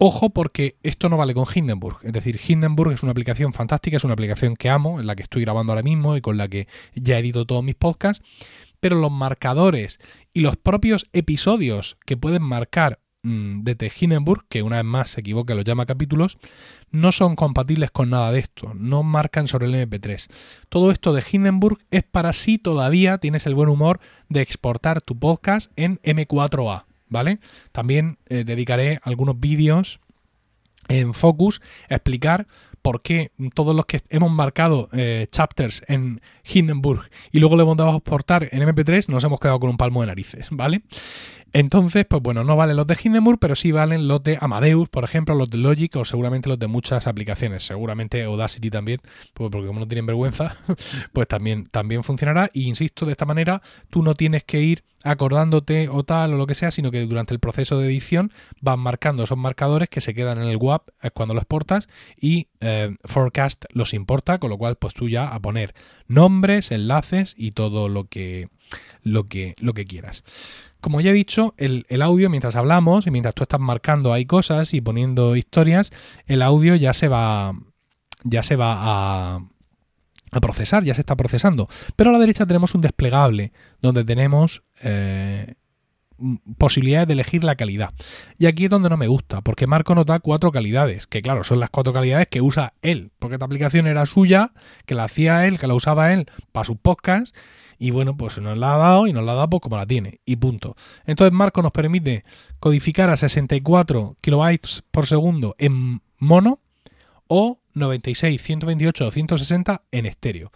Ojo 0.00 0.30
porque 0.30 0.76
esto 0.84 1.08
no 1.08 1.16
vale 1.16 1.34
con 1.34 1.46
Hindenburg. 1.52 1.98
Es 2.04 2.12
decir, 2.12 2.40
Hindenburg 2.46 2.92
es 2.92 3.02
una 3.02 3.10
aplicación 3.10 3.52
fantástica, 3.52 3.96
es 3.96 4.04
una 4.04 4.12
aplicación 4.12 4.54
que 4.54 4.70
amo, 4.70 5.00
en 5.00 5.06
la 5.08 5.16
que 5.16 5.22
estoy 5.22 5.42
grabando 5.42 5.72
ahora 5.72 5.82
mismo 5.82 6.16
y 6.16 6.20
con 6.20 6.36
la 6.36 6.46
que 6.46 6.68
ya 6.94 7.18
edito 7.18 7.46
todos 7.46 7.64
mis 7.64 7.74
podcasts. 7.74 8.24
Pero 8.78 8.94
los 8.94 9.10
marcadores 9.10 9.98
y 10.32 10.40
los 10.40 10.56
propios 10.56 11.06
episodios 11.12 11.96
que 12.06 12.16
pueden 12.16 12.42
marcar 12.42 13.00
mm, 13.22 13.62
desde 13.62 13.92
Hindenburg, 13.98 14.44
que 14.48 14.62
una 14.62 14.76
vez 14.76 14.84
más 14.84 15.10
se 15.10 15.20
equivoca, 15.20 15.54
lo 15.54 15.62
llama 15.62 15.86
capítulos, 15.86 16.38
no 16.90 17.12
son 17.12 17.36
compatibles 17.36 17.90
con 17.90 18.10
nada 18.10 18.32
de 18.32 18.40
esto, 18.40 18.72
no 18.74 19.02
marcan 19.02 19.48
sobre 19.48 19.66
el 19.66 19.88
MP3. 19.88 20.28
Todo 20.68 20.90
esto 20.90 21.12
de 21.12 21.24
Hindenburg 21.30 21.78
es 21.90 22.04
para 22.04 22.32
si 22.32 22.58
todavía 22.58 23.18
tienes 23.18 23.46
el 23.46 23.54
buen 23.54 23.68
humor 23.68 24.00
de 24.28 24.40
exportar 24.40 25.00
tu 25.00 25.18
podcast 25.18 25.70
en 25.76 26.00
M4A. 26.02 26.84
¿vale? 27.08 27.38
También 27.72 28.18
eh, 28.26 28.44
dedicaré 28.44 29.00
algunos 29.02 29.38
vídeos 29.38 30.00
en 30.88 31.14
Focus 31.14 31.60
a 31.88 31.96
explicar 31.96 32.46
por 32.82 33.02
qué 33.02 33.32
todos 33.54 33.74
los 33.74 33.86
que 33.86 34.00
hemos 34.08 34.30
marcado 34.30 34.88
eh, 34.92 35.26
chapters 35.30 35.82
en 35.88 36.20
Hindenburg 36.52 37.10
y 37.32 37.38
luego 37.38 37.56
le 37.56 37.64
dado 37.64 37.90
a 37.90 37.96
exportar 37.96 38.48
en 38.50 38.62
MP3 38.62 39.08
nos 39.08 39.24
hemos 39.24 39.40
quedado 39.40 39.60
con 39.60 39.70
un 39.70 39.76
palmo 39.76 40.00
de 40.00 40.08
narices, 40.08 40.48
¿vale? 40.50 40.82
Entonces, 41.52 42.04
pues 42.04 42.22
bueno, 42.22 42.44
no 42.44 42.56
valen 42.56 42.76
los 42.76 42.86
de 42.86 42.96
Hindenburg, 43.02 43.38
pero 43.38 43.56
sí 43.56 43.72
valen 43.72 44.06
los 44.06 44.22
de 44.22 44.36
Amadeus, 44.40 44.88
por 44.88 45.04
ejemplo, 45.04 45.34
los 45.34 45.48
de 45.48 45.56
Logic 45.56 45.96
o 45.96 46.04
seguramente 46.04 46.48
los 46.48 46.58
de 46.58 46.66
muchas 46.66 47.06
aplicaciones. 47.06 47.64
Seguramente 47.64 48.22
Audacity 48.22 48.70
también, 48.70 49.00
pues 49.32 49.50
porque 49.50 49.66
como 49.66 49.80
no 49.80 49.88
tienen 49.88 50.04
vergüenza, 50.04 50.56
pues 51.12 51.26
también, 51.26 51.66
también 51.66 52.04
funcionará. 52.04 52.50
Y 52.52 52.68
insisto, 52.68 53.06
de 53.06 53.12
esta 53.12 53.24
manera 53.24 53.62
tú 53.88 54.02
no 54.02 54.14
tienes 54.14 54.44
que 54.44 54.60
ir 54.60 54.84
acordándote 55.04 55.88
o 55.88 56.02
tal 56.02 56.34
o 56.34 56.36
lo 56.36 56.46
que 56.46 56.54
sea, 56.54 56.70
sino 56.70 56.90
que 56.90 57.06
durante 57.06 57.32
el 57.32 57.40
proceso 57.40 57.78
de 57.78 57.86
edición 57.86 58.32
van 58.60 58.80
marcando 58.80 59.24
esos 59.24 59.38
marcadores 59.38 59.88
que 59.88 60.00
se 60.00 60.12
quedan 60.12 60.38
en 60.38 60.48
el 60.48 60.56
WAP 60.56 60.88
cuando 61.14 61.34
lo 61.34 61.40
exportas 61.40 61.88
y 62.20 62.48
eh, 62.60 62.94
Forecast 63.04 63.64
los 63.70 63.94
importa, 63.94 64.38
con 64.38 64.50
lo 64.50 64.58
cual 64.58 64.76
pues 64.76 64.94
tú 64.94 65.08
ya 65.08 65.28
a 65.28 65.40
poner 65.40 65.74
nombres, 66.08 66.72
enlaces 66.72 67.34
y 67.36 67.52
todo 67.52 67.88
lo 67.88 68.04
que, 68.04 68.48
lo 69.02 69.24
que, 69.24 69.54
lo 69.58 69.74
que 69.74 69.86
quieras. 69.86 70.24
Como 70.80 71.00
ya 71.00 71.10
he 71.10 71.14
dicho, 71.14 71.54
el, 71.56 71.84
audio, 72.02 72.30
mientras 72.30 72.56
hablamos 72.56 73.06
y 73.06 73.10
mientras 73.10 73.34
tú 73.34 73.42
estás 73.42 73.60
marcando 73.60 74.12
ahí 74.12 74.24
cosas 74.24 74.74
y 74.74 74.80
poniendo 74.80 75.36
historias, 75.36 75.92
el 76.26 76.42
audio 76.42 76.76
ya 76.76 76.92
se 76.92 77.08
va. 77.08 77.52
ya 78.22 78.42
se 78.42 78.56
va 78.56 78.74
a, 78.78 79.40
a 80.30 80.40
procesar, 80.40 80.84
ya 80.84 80.94
se 80.94 81.00
está 81.00 81.16
procesando. 81.16 81.68
Pero 81.96 82.10
a 82.10 82.12
la 82.12 82.18
derecha 82.18 82.46
tenemos 82.46 82.74
un 82.74 82.80
desplegable 82.80 83.52
donde 83.80 84.04
tenemos 84.04 84.62
eh, 84.82 85.54
posibilidades 86.58 87.08
de 87.08 87.14
elegir 87.14 87.44
la 87.44 87.56
calidad. 87.56 87.90
Y 88.38 88.46
aquí 88.46 88.64
es 88.64 88.70
donde 88.70 88.88
no 88.88 88.96
me 88.96 89.06
gusta, 89.06 89.40
porque 89.40 89.66
Marco 89.66 89.94
nos 89.94 90.06
da 90.06 90.18
cuatro 90.20 90.52
calidades, 90.52 91.06
que 91.06 91.22
claro, 91.22 91.44
son 91.44 91.60
las 91.60 91.70
cuatro 91.70 91.92
calidades 91.92 92.28
que 92.28 92.40
usa 92.40 92.74
él, 92.82 93.10
porque 93.18 93.36
esta 93.36 93.46
aplicación 93.46 93.86
era 93.86 94.06
suya, 94.06 94.52
que 94.86 94.94
la 94.94 95.04
hacía 95.04 95.46
él, 95.46 95.58
que 95.58 95.66
la 95.66 95.74
usaba 95.74 96.12
él 96.12 96.26
para 96.52 96.64
sus 96.64 96.76
podcasts 96.76 97.32
y 97.78 97.92
bueno, 97.92 98.16
pues 98.16 98.38
nos 98.38 98.58
la 98.58 98.74
ha 98.74 98.78
dado 98.78 99.06
y 99.06 99.12
nos 99.12 99.24
la 99.24 99.32
ha 99.32 99.36
dado 99.36 99.50
pues 99.50 99.62
como 99.62 99.76
la 99.76 99.86
tiene. 99.86 100.20
Y 100.24 100.36
punto. 100.36 100.74
Entonces 101.06 101.32
Marco 101.32 101.62
nos 101.62 101.72
permite 101.72 102.24
codificar 102.58 103.08
a 103.10 103.16
64 103.16 104.16
kilobytes 104.20 104.82
por 104.90 105.06
segundo 105.06 105.54
en 105.58 106.02
mono 106.18 106.60
o 107.28 107.60
96, 107.74 108.42
128 108.42 109.06
o 109.06 109.10
160 109.10 109.82
en 109.92 110.06
estéreo 110.06 110.50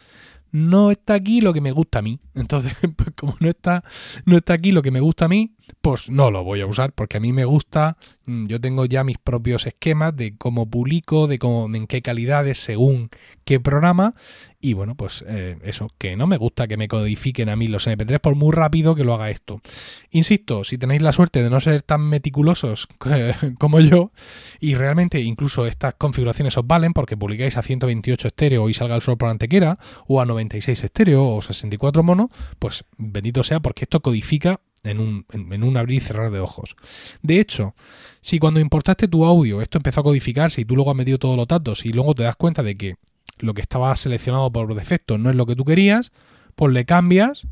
no 0.52 0.90
está 0.90 1.14
aquí 1.14 1.40
lo 1.40 1.52
que 1.52 1.60
me 1.60 1.72
gusta 1.72 1.98
a 1.98 2.02
mí. 2.02 2.20
Entonces, 2.34 2.74
pues 2.96 3.10
como 3.16 3.34
no 3.40 3.48
está, 3.48 3.82
no 4.24 4.36
está 4.36 4.52
aquí 4.52 4.70
lo 4.70 4.82
que 4.82 4.90
me 4.90 5.00
gusta 5.00 5.24
a 5.24 5.28
mí, 5.28 5.56
pues 5.80 6.08
no 6.08 6.30
lo 6.30 6.44
voy 6.44 6.60
a 6.60 6.66
usar 6.66 6.92
porque 6.92 7.16
a 7.16 7.20
mí 7.20 7.32
me 7.32 7.44
gusta, 7.44 7.96
mm, 8.26 8.46
yo 8.46 8.60
tengo 8.60 8.84
ya 8.86 9.04
mis 9.04 9.18
propios 9.18 9.66
esquemas 9.66 10.16
de 10.16 10.36
cómo 10.36 10.68
publico, 10.68 11.26
de 11.26 11.38
cómo, 11.38 11.72
en 11.74 11.86
qué 11.86 12.02
calidades, 12.02 12.58
según 12.58 13.10
qué 13.44 13.60
programa. 13.60 14.14
Y 14.60 14.74
bueno, 14.74 14.94
pues 14.94 15.24
eh, 15.26 15.58
eso, 15.64 15.88
que 15.98 16.16
no 16.16 16.28
me 16.28 16.36
gusta 16.36 16.68
que 16.68 16.76
me 16.76 16.86
codifiquen 16.86 17.48
a 17.48 17.56
mí 17.56 17.66
los 17.66 17.88
MP3 17.88 18.20
por 18.20 18.36
muy 18.36 18.52
rápido 18.52 18.94
que 18.94 19.02
lo 19.02 19.14
haga 19.14 19.30
esto. 19.30 19.60
Insisto, 20.10 20.62
si 20.62 20.78
tenéis 20.78 21.02
la 21.02 21.10
suerte 21.10 21.42
de 21.42 21.50
no 21.50 21.60
ser 21.60 21.82
tan 21.82 22.02
meticulosos 22.02 22.86
como 23.58 23.80
yo, 23.80 24.12
y 24.60 24.76
realmente 24.76 25.20
incluso 25.20 25.66
estas 25.66 25.94
configuraciones 25.94 26.56
os 26.56 26.66
valen 26.66 26.92
porque 26.92 27.16
publicáis 27.16 27.56
a 27.56 27.62
128 27.62 28.28
estéreo 28.28 28.68
y 28.68 28.74
salga 28.74 28.94
el 28.94 29.02
sol 29.02 29.18
por 29.18 29.30
antequera, 29.30 29.78
o 30.06 30.20
a 30.20 30.26
96 30.26 30.84
estéreo 30.84 31.24
o 31.24 31.42
64 31.42 32.02
mono, 32.04 32.30
pues 32.60 32.84
bendito 32.96 33.42
sea 33.42 33.60
porque 33.60 33.84
esto 33.84 34.00
codifica 34.00 34.60
en 34.84 34.98
un, 34.98 35.26
en, 35.32 35.62
un, 35.62 35.76
abrir 35.76 35.98
y 35.98 36.00
cerrar 36.00 36.30
de 36.30 36.40
ojos. 36.40 36.76
De 37.22 37.40
hecho, 37.40 37.74
si 38.20 38.38
cuando 38.38 38.60
importaste 38.60 39.08
tu 39.08 39.24
audio 39.24 39.62
esto 39.62 39.78
empezó 39.78 40.00
a 40.00 40.04
codificarse 40.04 40.60
y 40.60 40.64
tú 40.64 40.74
luego 40.74 40.90
has 40.90 40.96
metido 40.96 41.18
todos 41.18 41.36
los 41.36 41.46
datos 41.46 41.84
y 41.86 41.92
luego 41.92 42.14
te 42.14 42.24
das 42.24 42.36
cuenta 42.36 42.62
de 42.62 42.76
que 42.76 42.96
lo 43.38 43.54
que 43.54 43.62
estaba 43.62 43.94
seleccionado 43.96 44.50
por 44.52 44.74
defecto 44.74 45.18
no 45.18 45.30
es 45.30 45.36
lo 45.36 45.46
que 45.46 45.56
tú 45.56 45.64
querías, 45.64 46.12
pues 46.54 46.72
le 46.72 46.84
cambias 46.84 47.46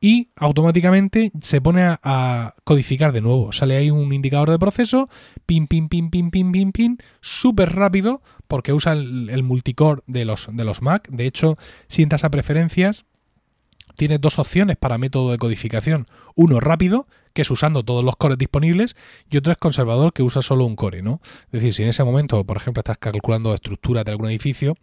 y 0.00 0.30
automáticamente 0.36 1.32
se 1.40 1.60
pone 1.60 1.82
a, 1.82 2.54
codificar 2.64 3.12
de 3.12 3.20
nuevo. 3.20 3.52
Sale 3.52 3.76
ahí 3.76 3.90
un 3.90 4.12
indicador 4.12 4.50
de 4.50 4.58
proceso, 4.58 5.08
pin, 5.46 5.66
pin, 5.66 5.88
pin, 5.88 6.10
pin, 6.10 6.30
pin, 6.30 6.52
pin, 6.52 6.72
pin, 6.72 6.98
súper 7.20 7.74
rápido 7.74 8.22
porque 8.46 8.72
usa 8.72 8.92
el, 8.92 9.28
el, 9.30 9.42
multicore 9.42 10.02
de 10.06 10.24
los, 10.24 10.48
de 10.52 10.64
los 10.64 10.82
Mac. 10.82 11.08
De 11.10 11.26
hecho, 11.26 11.58
si 11.88 12.02
entras 12.02 12.24
a 12.24 12.30
preferencias, 12.30 13.06
tienes 13.98 14.20
dos 14.20 14.38
opciones 14.38 14.76
para 14.76 14.96
método 14.96 15.32
de 15.32 15.38
codificación. 15.38 16.06
Uno 16.36 16.60
rápido, 16.60 17.08
que 17.32 17.42
es 17.42 17.50
usando 17.50 17.82
todos 17.82 18.04
los 18.04 18.14
cores 18.14 18.38
disponibles, 18.38 18.94
y 19.28 19.36
otro 19.36 19.50
es 19.50 19.58
conservador, 19.58 20.12
que 20.12 20.22
usa 20.22 20.40
solo 20.40 20.64
un 20.66 20.76
core, 20.76 21.02
¿no? 21.02 21.20
Es 21.46 21.60
decir, 21.60 21.74
si 21.74 21.82
en 21.82 21.88
ese 21.88 22.04
momento, 22.04 22.44
por 22.44 22.56
ejemplo, 22.56 22.80
estás 22.80 22.96
calculando 22.98 23.52
estructura 23.52 24.04
de 24.04 24.12
algún 24.12 24.28
edificio, 24.28 24.76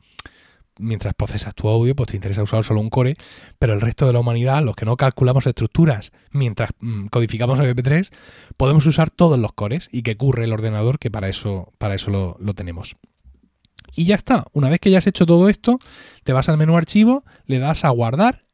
mientras 0.77 1.13
procesas 1.13 1.55
tu 1.55 1.69
audio, 1.69 1.95
pues 1.95 2.09
te 2.09 2.17
interesa 2.17 2.43
usar 2.43 2.65
solo 2.65 2.81
un 2.81 2.89
core, 2.89 3.15
pero 3.57 3.71
el 3.71 3.79
resto 3.79 4.05
de 4.05 4.11
la 4.11 4.19
humanidad, 4.19 4.61
los 4.61 4.75
que 4.75 4.83
no 4.83 4.97
calculamos 4.97 5.47
estructuras 5.47 6.11
mientras 6.31 6.71
mm, 6.81 7.05
codificamos 7.05 7.57
el 7.59 7.73
MP3, 7.73 8.11
podemos 8.57 8.85
usar 8.85 9.11
todos 9.11 9.39
los 9.39 9.53
cores 9.53 9.87
y 9.93 10.03
que 10.03 10.17
curre 10.17 10.43
el 10.43 10.51
ordenador, 10.51 10.99
que 10.99 11.09
para 11.09 11.29
eso, 11.29 11.71
para 11.77 11.95
eso 11.95 12.11
lo, 12.11 12.35
lo 12.41 12.53
tenemos. 12.53 12.97
Y 13.95 14.03
ya 14.03 14.15
está. 14.15 14.43
Una 14.51 14.67
vez 14.67 14.81
que 14.81 14.91
ya 14.91 14.97
has 14.97 15.07
hecho 15.07 15.25
todo 15.25 15.47
esto, 15.47 15.79
te 16.25 16.33
vas 16.33 16.49
al 16.49 16.57
menú 16.57 16.75
archivo, 16.75 17.23
le 17.45 17.59
das 17.59 17.85
a 17.85 17.89
guardar 17.91 18.44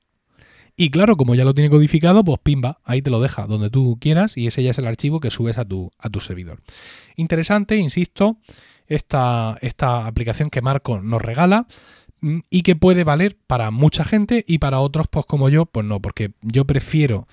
y 0.75 0.89
claro, 0.89 1.15
como 1.17 1.35
ya 1.35 1.45
lo 1.45 1.53
tiene 1.53 1.69
codificado, 1.69 2.23
pues 2.23 2.39
pimba, 2.41 2.79
ahí 2.83 3.01
te 3.01 3.09
lo 3.09 3.19
deja 3.19 3.47
donde 3.47 3.69
tú 3.69 3.97
quieras 3.99 4.37
y 4.37 4.47
ese 4.47 4.63
ya 4.63 4.71
es 4.71 4.77
el 4.77 4.87
archivo 4.87 5.19
que 5.19 5.31
subes 5.31 5.57
a 5.57 5.65
tu, 5.65 5.91
a 5.97 6.09
tu 6.09 6.19
servidor. 6.19 6.61
Interesante, 7.15 7.77
insisto, 7.77 8.37
esta, 8.87 9.57
esta 9.61 10.07
aplicación 10.07 10.49
que 10.49 10.61
Marco 10.61 11.01
nos 11.01 11.21
regala 11.21 11.67
mm, 12.21 12.39
y 12.49 12.63
que 12.63 12.75
puede 12.75 13.03
valer 13.03 13.37
para 13.47 13.71
mucha 13.71 14.03
gente 14.03 14.43
y 14.47 14.57
para 14.57 14.79
otros, 14.79 15.07
pues 15.09 15.25
como 15.25 15.49
yo, 15.49 15.65
pues 15.65 15.85
no, 15.85 16.01
porque 16.01 16.31
yo 16.41 16.65
prefiero 16.65 17.27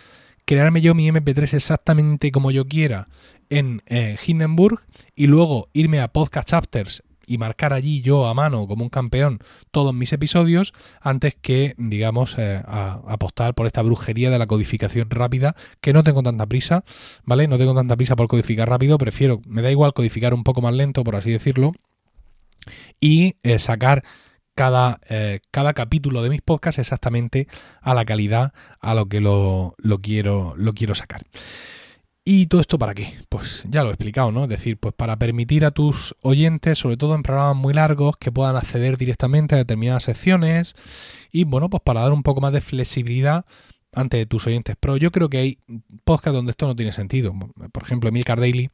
crearme 0.44 0.80
yo 0.80 0.94
mi 0.94 1.10
MP3 1.10 1.54
exactamente 1.54 2.32
como 2.32 2.50
yo 2.50 2.66
quiera 2.66 3.08
en 3.50 3.82
eh, 3.86 4.16
Hindenburg 4.26 4.80
y 5.14 5.26
luego 5.26 5.68
irme 5.74 6.00
a 6.00 6.08
Podcast 6.08 6.48
Chapters 6.48 7.02
y 7.28 7.38
marcar 7.38 7.72
allí 7.72 8.00
yo 8.00 8.26
a 8.26 8.34
mano 8.34 8.66
como 8.66 8.84
un 8.84 8.90
campeón 8.90 9.40
todos 9.70 9.94
mis 9.94 10.12
episodios 10.12 10.72
antes 11.00 11.34
que, 11.40 11.74
digamos, 11.76 12.36
eh, 12.38 12.62
apostar 12.66 13.54
por 13.54 13.66
esta 13.66 13.82
brujería 13.82 14.30
de 14.30 14.38
la 14.38 14.46
codificación 14.46 15.10
rápida, 15.10 15.54
que 15.80 15.92
no 15.92 16.02
tengo 16.02 16.22
tanta 16.22 16.46
prisa, 16.46 16.84
¿vale? 17.24 17.46
No 17.48 17.58
tengo 17.58 17.74
tanta 17.74 17.96
prisa 17.96 18.16
por 18.16 18.28
codificar 18.28 18.68
rápido, 18.68 18.98
prefiero, 18.98 19.40
me 19.46 19.62
da 19.62 19.70
igual 19.70 19.92
codificar 19.92 20.34
un 20.34 20.44
poco 20.44 20.62
más 20.62 20.74
lento, 20.74 21.04
por 21.04 21.16
así 21.16 21.30
decirlo, 21.30 21.72
y 23.00 23.36
eh, 23.42 23.58
sacar 23.58 24.02
cada, 24.54 24.98
eh, 25.08 25.40
cada, 25.52 25.72
capítulo 25.72 26.22
de 26.22 26.30
mis 26.30 26.42
podcasts 26.42 26.80
exactamente 26.80 27.46
a 27.80 27.94
la 27.94 28.04
calidad 28.04 28.52
a 28.80 28.94
lo 28.94 29.06
que 29.06 29.20
lo, 29.20 29.74
lo, 29.78 30.00
quiero, 30.00 30.54
lo 30.56 30.72
quiero 30.74 30.94
sacar. 30.96 31.24
¿Y 32.30 32.44
todo 32.48 32.60
esto 32.60 32.78
para 32.78 32.92
qué? 32.92 33.14
Pues 33.30 33.64
ya 33.70 33.82
lo 33.82 33.88
he 33.88 33.92
explicado, 33.92 34.30
¿no? 34.32 34.42
Es 34.42 34.50
decir, 34.50 34.76
pues 34.76 34.92
para 34.94 35.16
permitir 35.16 35.64
a 35.64 35.70
tus 35.70 36.14
oyentes, 36.20 36.76
sobre 36.76 36.98
todo 36.98 37.14
en 37.14 37.22
programas 37.22 37.56
muy 37.56 37.72
largos, 37.72 38.18
que 38.18 38.30
puedan 38.30 38.54
acceder 38.54 38.98
directamente 38.98 39.54
a 39.54 39.58
determinadas 39.58 40.02
secciones 40.02 40.74
y, 41.32 41.44
bueno, 41.44 41.70
pues 41.70 41.82
para 41.82 42.02
dar 42.02 42.12
un 42.12 42.22
poco 42.22 42.42
más 42.42 42.52
de 42.52 42.60
flexibilidad 42.60 43.46
ante 43.94 44.26
tus 44.26 44.46
oyentes. 44.46 44.76
Pero 44.78 44.98
yo 44.98 45.10
creo 45.10 45.30
que 45.30 45.38
hay 45.38 45.58
podcasts 46.04 46.34
donde 46.34 46.50
esto 46.50 46.66
no 46.66 46.76
tiene 46.76 46.92
sentido. 46.92 47.32
Por 47.72 47.82
ejemplo, 47.82 48.10
Emilcar 48.10 48.38
Daily, 48.38 48.68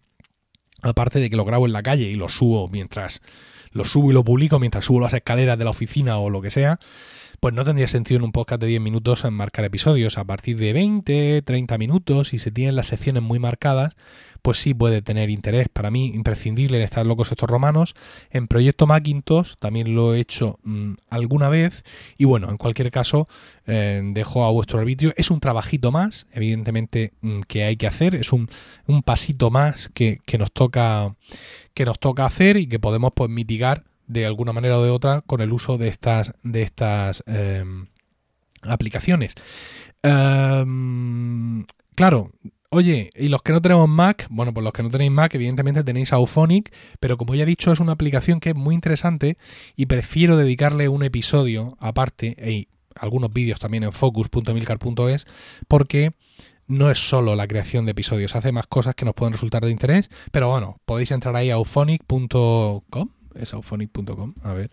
aparte 0.83 1.21
de 1.21 1.31
que 1.31 1.37
lo 1.37 1.45
grabo 1.45 1.67
en 1.67 1.75
la 1.75 1.85
calle 1.85 2.11
y 2.11 2.17
lo 2.17 2.29
subo 2.29 2.69
mientras 2.69 3.23
lo 3.71 3.85
subo 3.85 4.11
y 4.11 4.15
lo 4.15 4.25
publico 4.25 4.59
mientras 4.59 4.85
subo 4.85 4.99
las 4.99 5.15
escaleras 5.15 5.57
de 5.59 5.65
la 5.65 5.71
oficina 5.71 6.19
o 6.19 6.29
lo 6.29 6.43
que 6.43 6.51
sea, 6.51 6.81
pues 7.41 7.55
no 7.55 7.65
tendría 7.65 7.89
sentido 7.89 8.19
en 8.19 8.25
un 8.25 8.33
podcast 8.33 8.61
de 8.61 8.69
10 8.69 8.81
minutos 8.81 9.25
marcar 9.31 9.65
episodios. 9.65 10.19
A 10.19 10.25
partir 10.25 10.57
de 10.57 10.73
20, 10.73 11.43
30 11.43 11.79
minutos, 11.79 12.35
y 12.35 12.39
se 12.39 12.51
tienen 12.51 12.77
las 12.77 12.89
secciones 12.89 13.23
muy 13.23 13.39
marcadas, 13.39 13.97
pues 14.45 14.59
sí 14.59 14.75
puede 14.75 15.01
tener 15.01 15.31
interés. 15.31 15.71
Para 15.71 15.91
mí, 15.91 16.09
imprescindible 16.09 16.77
en 16.77 16.83
estar 16.83 17.07
locos 17.07 17.33
estos 17.33 17.49
romanos. 17.49 17.95
En 18.29 18.47
Proyecto 18.47 18.87
Macintosh 18.87 19.55
también 19.59 19.95
lo 19.95 20.15
he 20.15 20.21
hecho 20.21 20.59
mm, 20.65 20.93
alguna 21.09 21.49
vez. 21.49 21.83
Y 22.19 22.27
bueno, 22.27 22.51
en 22.51 22.59
cualquier 22.59 22.91
caso, 22.91 23.27
eh, 23.67 24.03
dejo 24.05 24.45
a 24.45 24.51
vuestro 24.51 24.79
arbitrio. 24.79 25.15
Es 25.17 25.31
un 25.31 25.41
trabajito 25.41 25.91
más, 25.91 26.27
evidentemente, 26.31 27.15
mm, 27.23 27.41
que 27.49 27.65
hay 27.65 27.77
que 27.77 27.87
hacer. 27.87 28.15
Es 28.15 28.35
un, 28.35 28.51
pasito 29.03 29.51
más 29.51 29.89
que, 29.89 30.21
nos 30.39 30.53
toca, 30.53 31.15
que 31.73 31.87
nos 31.87 31.99
toca 31.99 32.27
hacer 32.27 32.59
y 32.59 32.67
que 32.67 32.79
podemos 32.79 33.13
pues, 33.15 33.31
mitigar 33.31 33.85
de 34.07 34.27
alguna 34.27 34.53
manera 34.53 34.79
o 34.79 34.85
de 34.85 34.91
otra 34.91 35.23
con 35.23 35.41
el 35.41 35.53
uso 35.53 35.79
de 35.79 35.89
estas, 35.89 36.33
de 36.43 36.63
estas 36.63 37.23
em, 37.27 37.87
aplicaciones. 38.63 39.35
Em, 40.03 41.65
claro, 41.95 42.33
Oye, 42.75 43.11
y 43.15 43.29
los 43.29 43.41
que 43.43 43.53
no 43.53 43.63
tenemos 43.63 43.89
Mac, 43.89 44.27
bueno, 44.31 44.53
pues 44.53 44.65
los 44.65 44.73
que 44.73 44.83
no 44.83 44.91
tenéis 44.91 45.13
Mac, 45.13 45.33
evidentemente 45.33 45.85
tenéis 45.85 46.13
Auphonic, 46.13 46.75
pero 46.99 47.17
como 47.17 47.37
ya 47.37 47.45
he 47.45 47.47
dicho, 47.47 47.71
es 47.71 47.79
una 47.79 47.93
aplicación 47.93 48.41
que 48.41 48.49
es 48.49 48.57
muy 48.57 48.75
interesante 48.75 49.39
y 49.77 49.87
prefiero 49.87 50.37
dedicarle 50.37 50.89
un 50.89 51.05
episodio 51.05 51.77
aparte, 51.79 52.35
y 52.45 52.67
algunos 52.97 53.33
vídeos 53.33 53.61
también 53.61 53.85
en 53.85 53.93
focus.milcar.es, 53.93 55.25
porque 55.69 56.15
no 56.67 56.91
es 56.91 56.99
solo 56.99 57.37
la 57.37 57.47
creación 57.47 57.85
de 57.85 57.93
episodios, 57.93 58.35
hace 58.35 58.51
más 58.51 58.67
cosas 58.67 58.97
que 58.97 59.05
nos 59.05 59.15
pueden 59.15 59.35
resultar 59.35 59.65
de 59.65 59.71
interés, 59.71 60.11
pero 60.33 60.49
bueno, 60.49 60.81
podéis 60.85 61.13
entrar 61.13 61.37
ahí 61.37 61.51
a 61.51 61.55
auphonic.com, 61.55 63.09
es 63.35 63.55
auphonic.com, 63.55 64.35
a 64.43 64.53
ver 64.53 64.71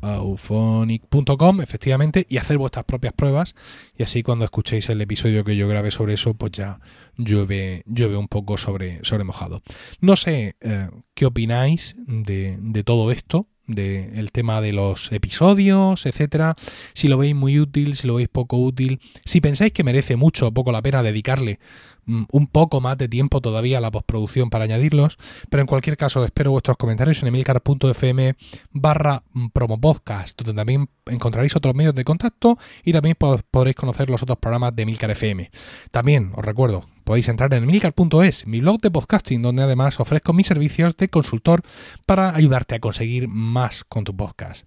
auphonic.com, 0.00 1.60
efectivamente, 1.60 2.26
y 2.28 2.38
hacer 2.38 2.58
vuestras 2.58 2.84
propias 2.84 3.12
pruebas. 3.14 3.54
Y 3.96 4.02
así 4.02 4.22
cuando 4.22 4.44
escuchéis 4.44 4.88
el 4.88 5.00
episodio 5.00 5.44
que 5.44 5.56
yo 5.56 5.68
grabé 5.68 5.90
sobre 5.90 6.14
eso, 6.14 6.34
pues 6.34 6.52
ya 6.52 6.80
llueve, 7.16 7.82
llueve 7.86 8.16
un 8.16 8.28
poco 8.28 8.56
sobre, 8.56 9.04
sobre 9.04 9.24
mojado. 9.24 9.62
No 10.00 10.16
sé 10.16 10.56
eh, 10.60 10.88
qué 11.14 11.26
opináis 11.26 11.96
de, 11.98 12.58
de 12.60 12.84
todo 12.84 13.10
esto 13.10 13.46
del 13.68 14.32
tema 14.32 14.60
de 14.60 14.72
los 14.72 15.12
episodios, 15.12 16.04
etcétera. 16.06 16.56
Si 16.94 17.06
lo 17.06 17.18
veis 17.18 17.36
muy 17.36 17.60
útil, 17.60 17.94
si 17.94 18.08
lo 18.08 18.16
veis 18.16 18.28
poco 18.28 18.56
útil, 18.56 18.98
si 19.24 19.40
pensáis 19.40 19.72
que 19.72 19.84
merece 19.84 20.16
mucho 20.16 20.48
o 20.48 20.52
poco 20.52 20.72
la 20.72 20.82
pena 20.82 21.04
dedicarle 21.04 21.60
Mm, 22.08 22.24
un 22.32 22.46
poco 22.46 22.80
más 22.80 22.96
de 22.96 23.06
tiempo 23.06 23.42
todavía 23.42 23.76
a 23.78 23.80
la 23.82 23.90
postproducción 23.90 24.48
para 24.48 24.64
añadirlos, 24.64 25.18
pero 25.50 25.60
en 25.60 25.66
cualquier 25.66 25.98
caso 25.98 26.24
espero 26.24 26.50
vuestros 26.50 26.78
comentarios 26.78 27.20
en 27.20 27.28
emilcar.fm 27.28 28.34
barra 28.72 29.22
promopodcast, 29.52 30.40
donde 30.40 30.58
también 30.58 30.88
encontraréis 31.04 31.54
otros 31.54 31.74
medios 31.74 31.94
de 31.94 32.04
contacto 32.04 32.58
y 32.82 32.94
también 32.94 33.14
podréis 33.50 33.76
conocer 33.76 34.08
los 34.08 34.22
otros 34.22 34.38
programas 34.38 34.74
de 34.74 34.84
Emilcar 34.84 35.10
FM. 35.10 35.50
También 35.90 36.32
os 36.34 36.42
recuerdo, 36.42 36.80
podéis 37.08 37.30
entrar 37.30 37.54
en 37.54 37.62
emilcar.es, 37.62 38.46
mi 38.46 38.60
blog 38.60 38.82
de 38.82 38.90
podcasting, 38.90 39.40
donde 39.40 39.62
además 39.62 39.98
ofrezco 39.98 40.34
mis 40.34 40.46
servicios 40.46 40.94
de 40.98 41.08
consultor 41.08 41.62
para 42.04 42.36
ayudarte 42.36 42.74
a 42.74 42.80
conseguir 42.80 43.28
más 43.28 43.82
con 43.84 44.04
tu 44.04 44.14
podcast. 44.14 44.66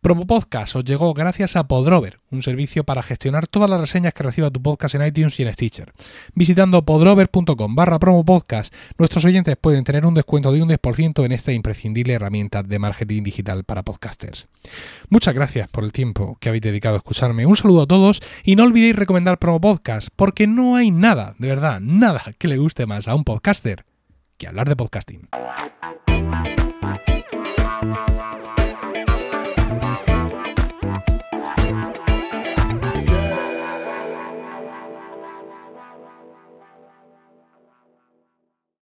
Promo 0.00 0.26
Podcast 0.26 0.76
os 0.76 0.84
llegó 0.84 1.12
gracias 1.12 1.56
a 1.56 1.68
Podrover, 1.68 2.20
un 2.34 2.42
servicio 2.42 2.84
para 2.84 3.02
gestionar 3.02 3.46
todas 3.46 3.70
las 3.70 3.80
reseñas 3.80 4.12
que 4.12 4.22
reciba 4.22 4.50
tu 4.50 4.60
podcast 4.60 4.94
en 4.94 5.06
iTunes 5.06 5.38
y 5.40 5.44
en 5.44 5.52
Stitcher. 5.52 5.92
Visitando 6.34 6.84
podrover.com 6.84 7.74
barra 7.74 7.98
promo 7.98 8.24
podcast, 8.24 8.74
nuestros 8.98 9.24
oyentes 9.24 9.56
pueden 9.56 9.84
tener 9.84 10.06
un 10.06 10.14
descuento 10.14 10.52
de 10.52 10.62
un 10.62 10.68
10% 10.68 11.24
en 11.24 11.32
esta 11.32 11.52
imprescindible 11.52 12.14
herramienta 12.14 12.62
de 12.62 12.78
marketing 12.78 13.22
digital 13.22 13.64
para 13.64 13.82
podcasters. 13.82 14.48
Muchas 15.08 15.34
gracias 15.34 15.68
por 15.68 15.84
el 15.84 15.92
tiempo 15.92 16.36
que 16.40 16.48
habéis 16.48 16.62
dedicado 16.62 16.96
a 16.96 16.98
escucharme. 16.98 17.46
Un 17.46 17.56
saludo 17.56 17.82
a 17.82 17.86
todos 17.86 18.22
y 18.44 18.56
no 18.56 18.64
olvidéis 18.64 18.96
recomendar 18.96 19.38
Promo 19.38 19.60
Podcast, 19.60 20.08
porque 20.16 20.46
no 20.46 20.76
hay 20.76 20.90
nada, 20.90 21.34
de 21.38 21.48
verdad, 21.48 21.80
nada 21.80 22.22
que 22.38 22.48
le 22.48 22.58
guste 22.58 22.86
más 22.86 23.08
a 23.08 23.14
un 23.14 23.24
podcaster 23.24 23.84
que 24.36 24.46
hablar 24.46 24.68
de 24.68 24.76
podcasting. 24.76 25.28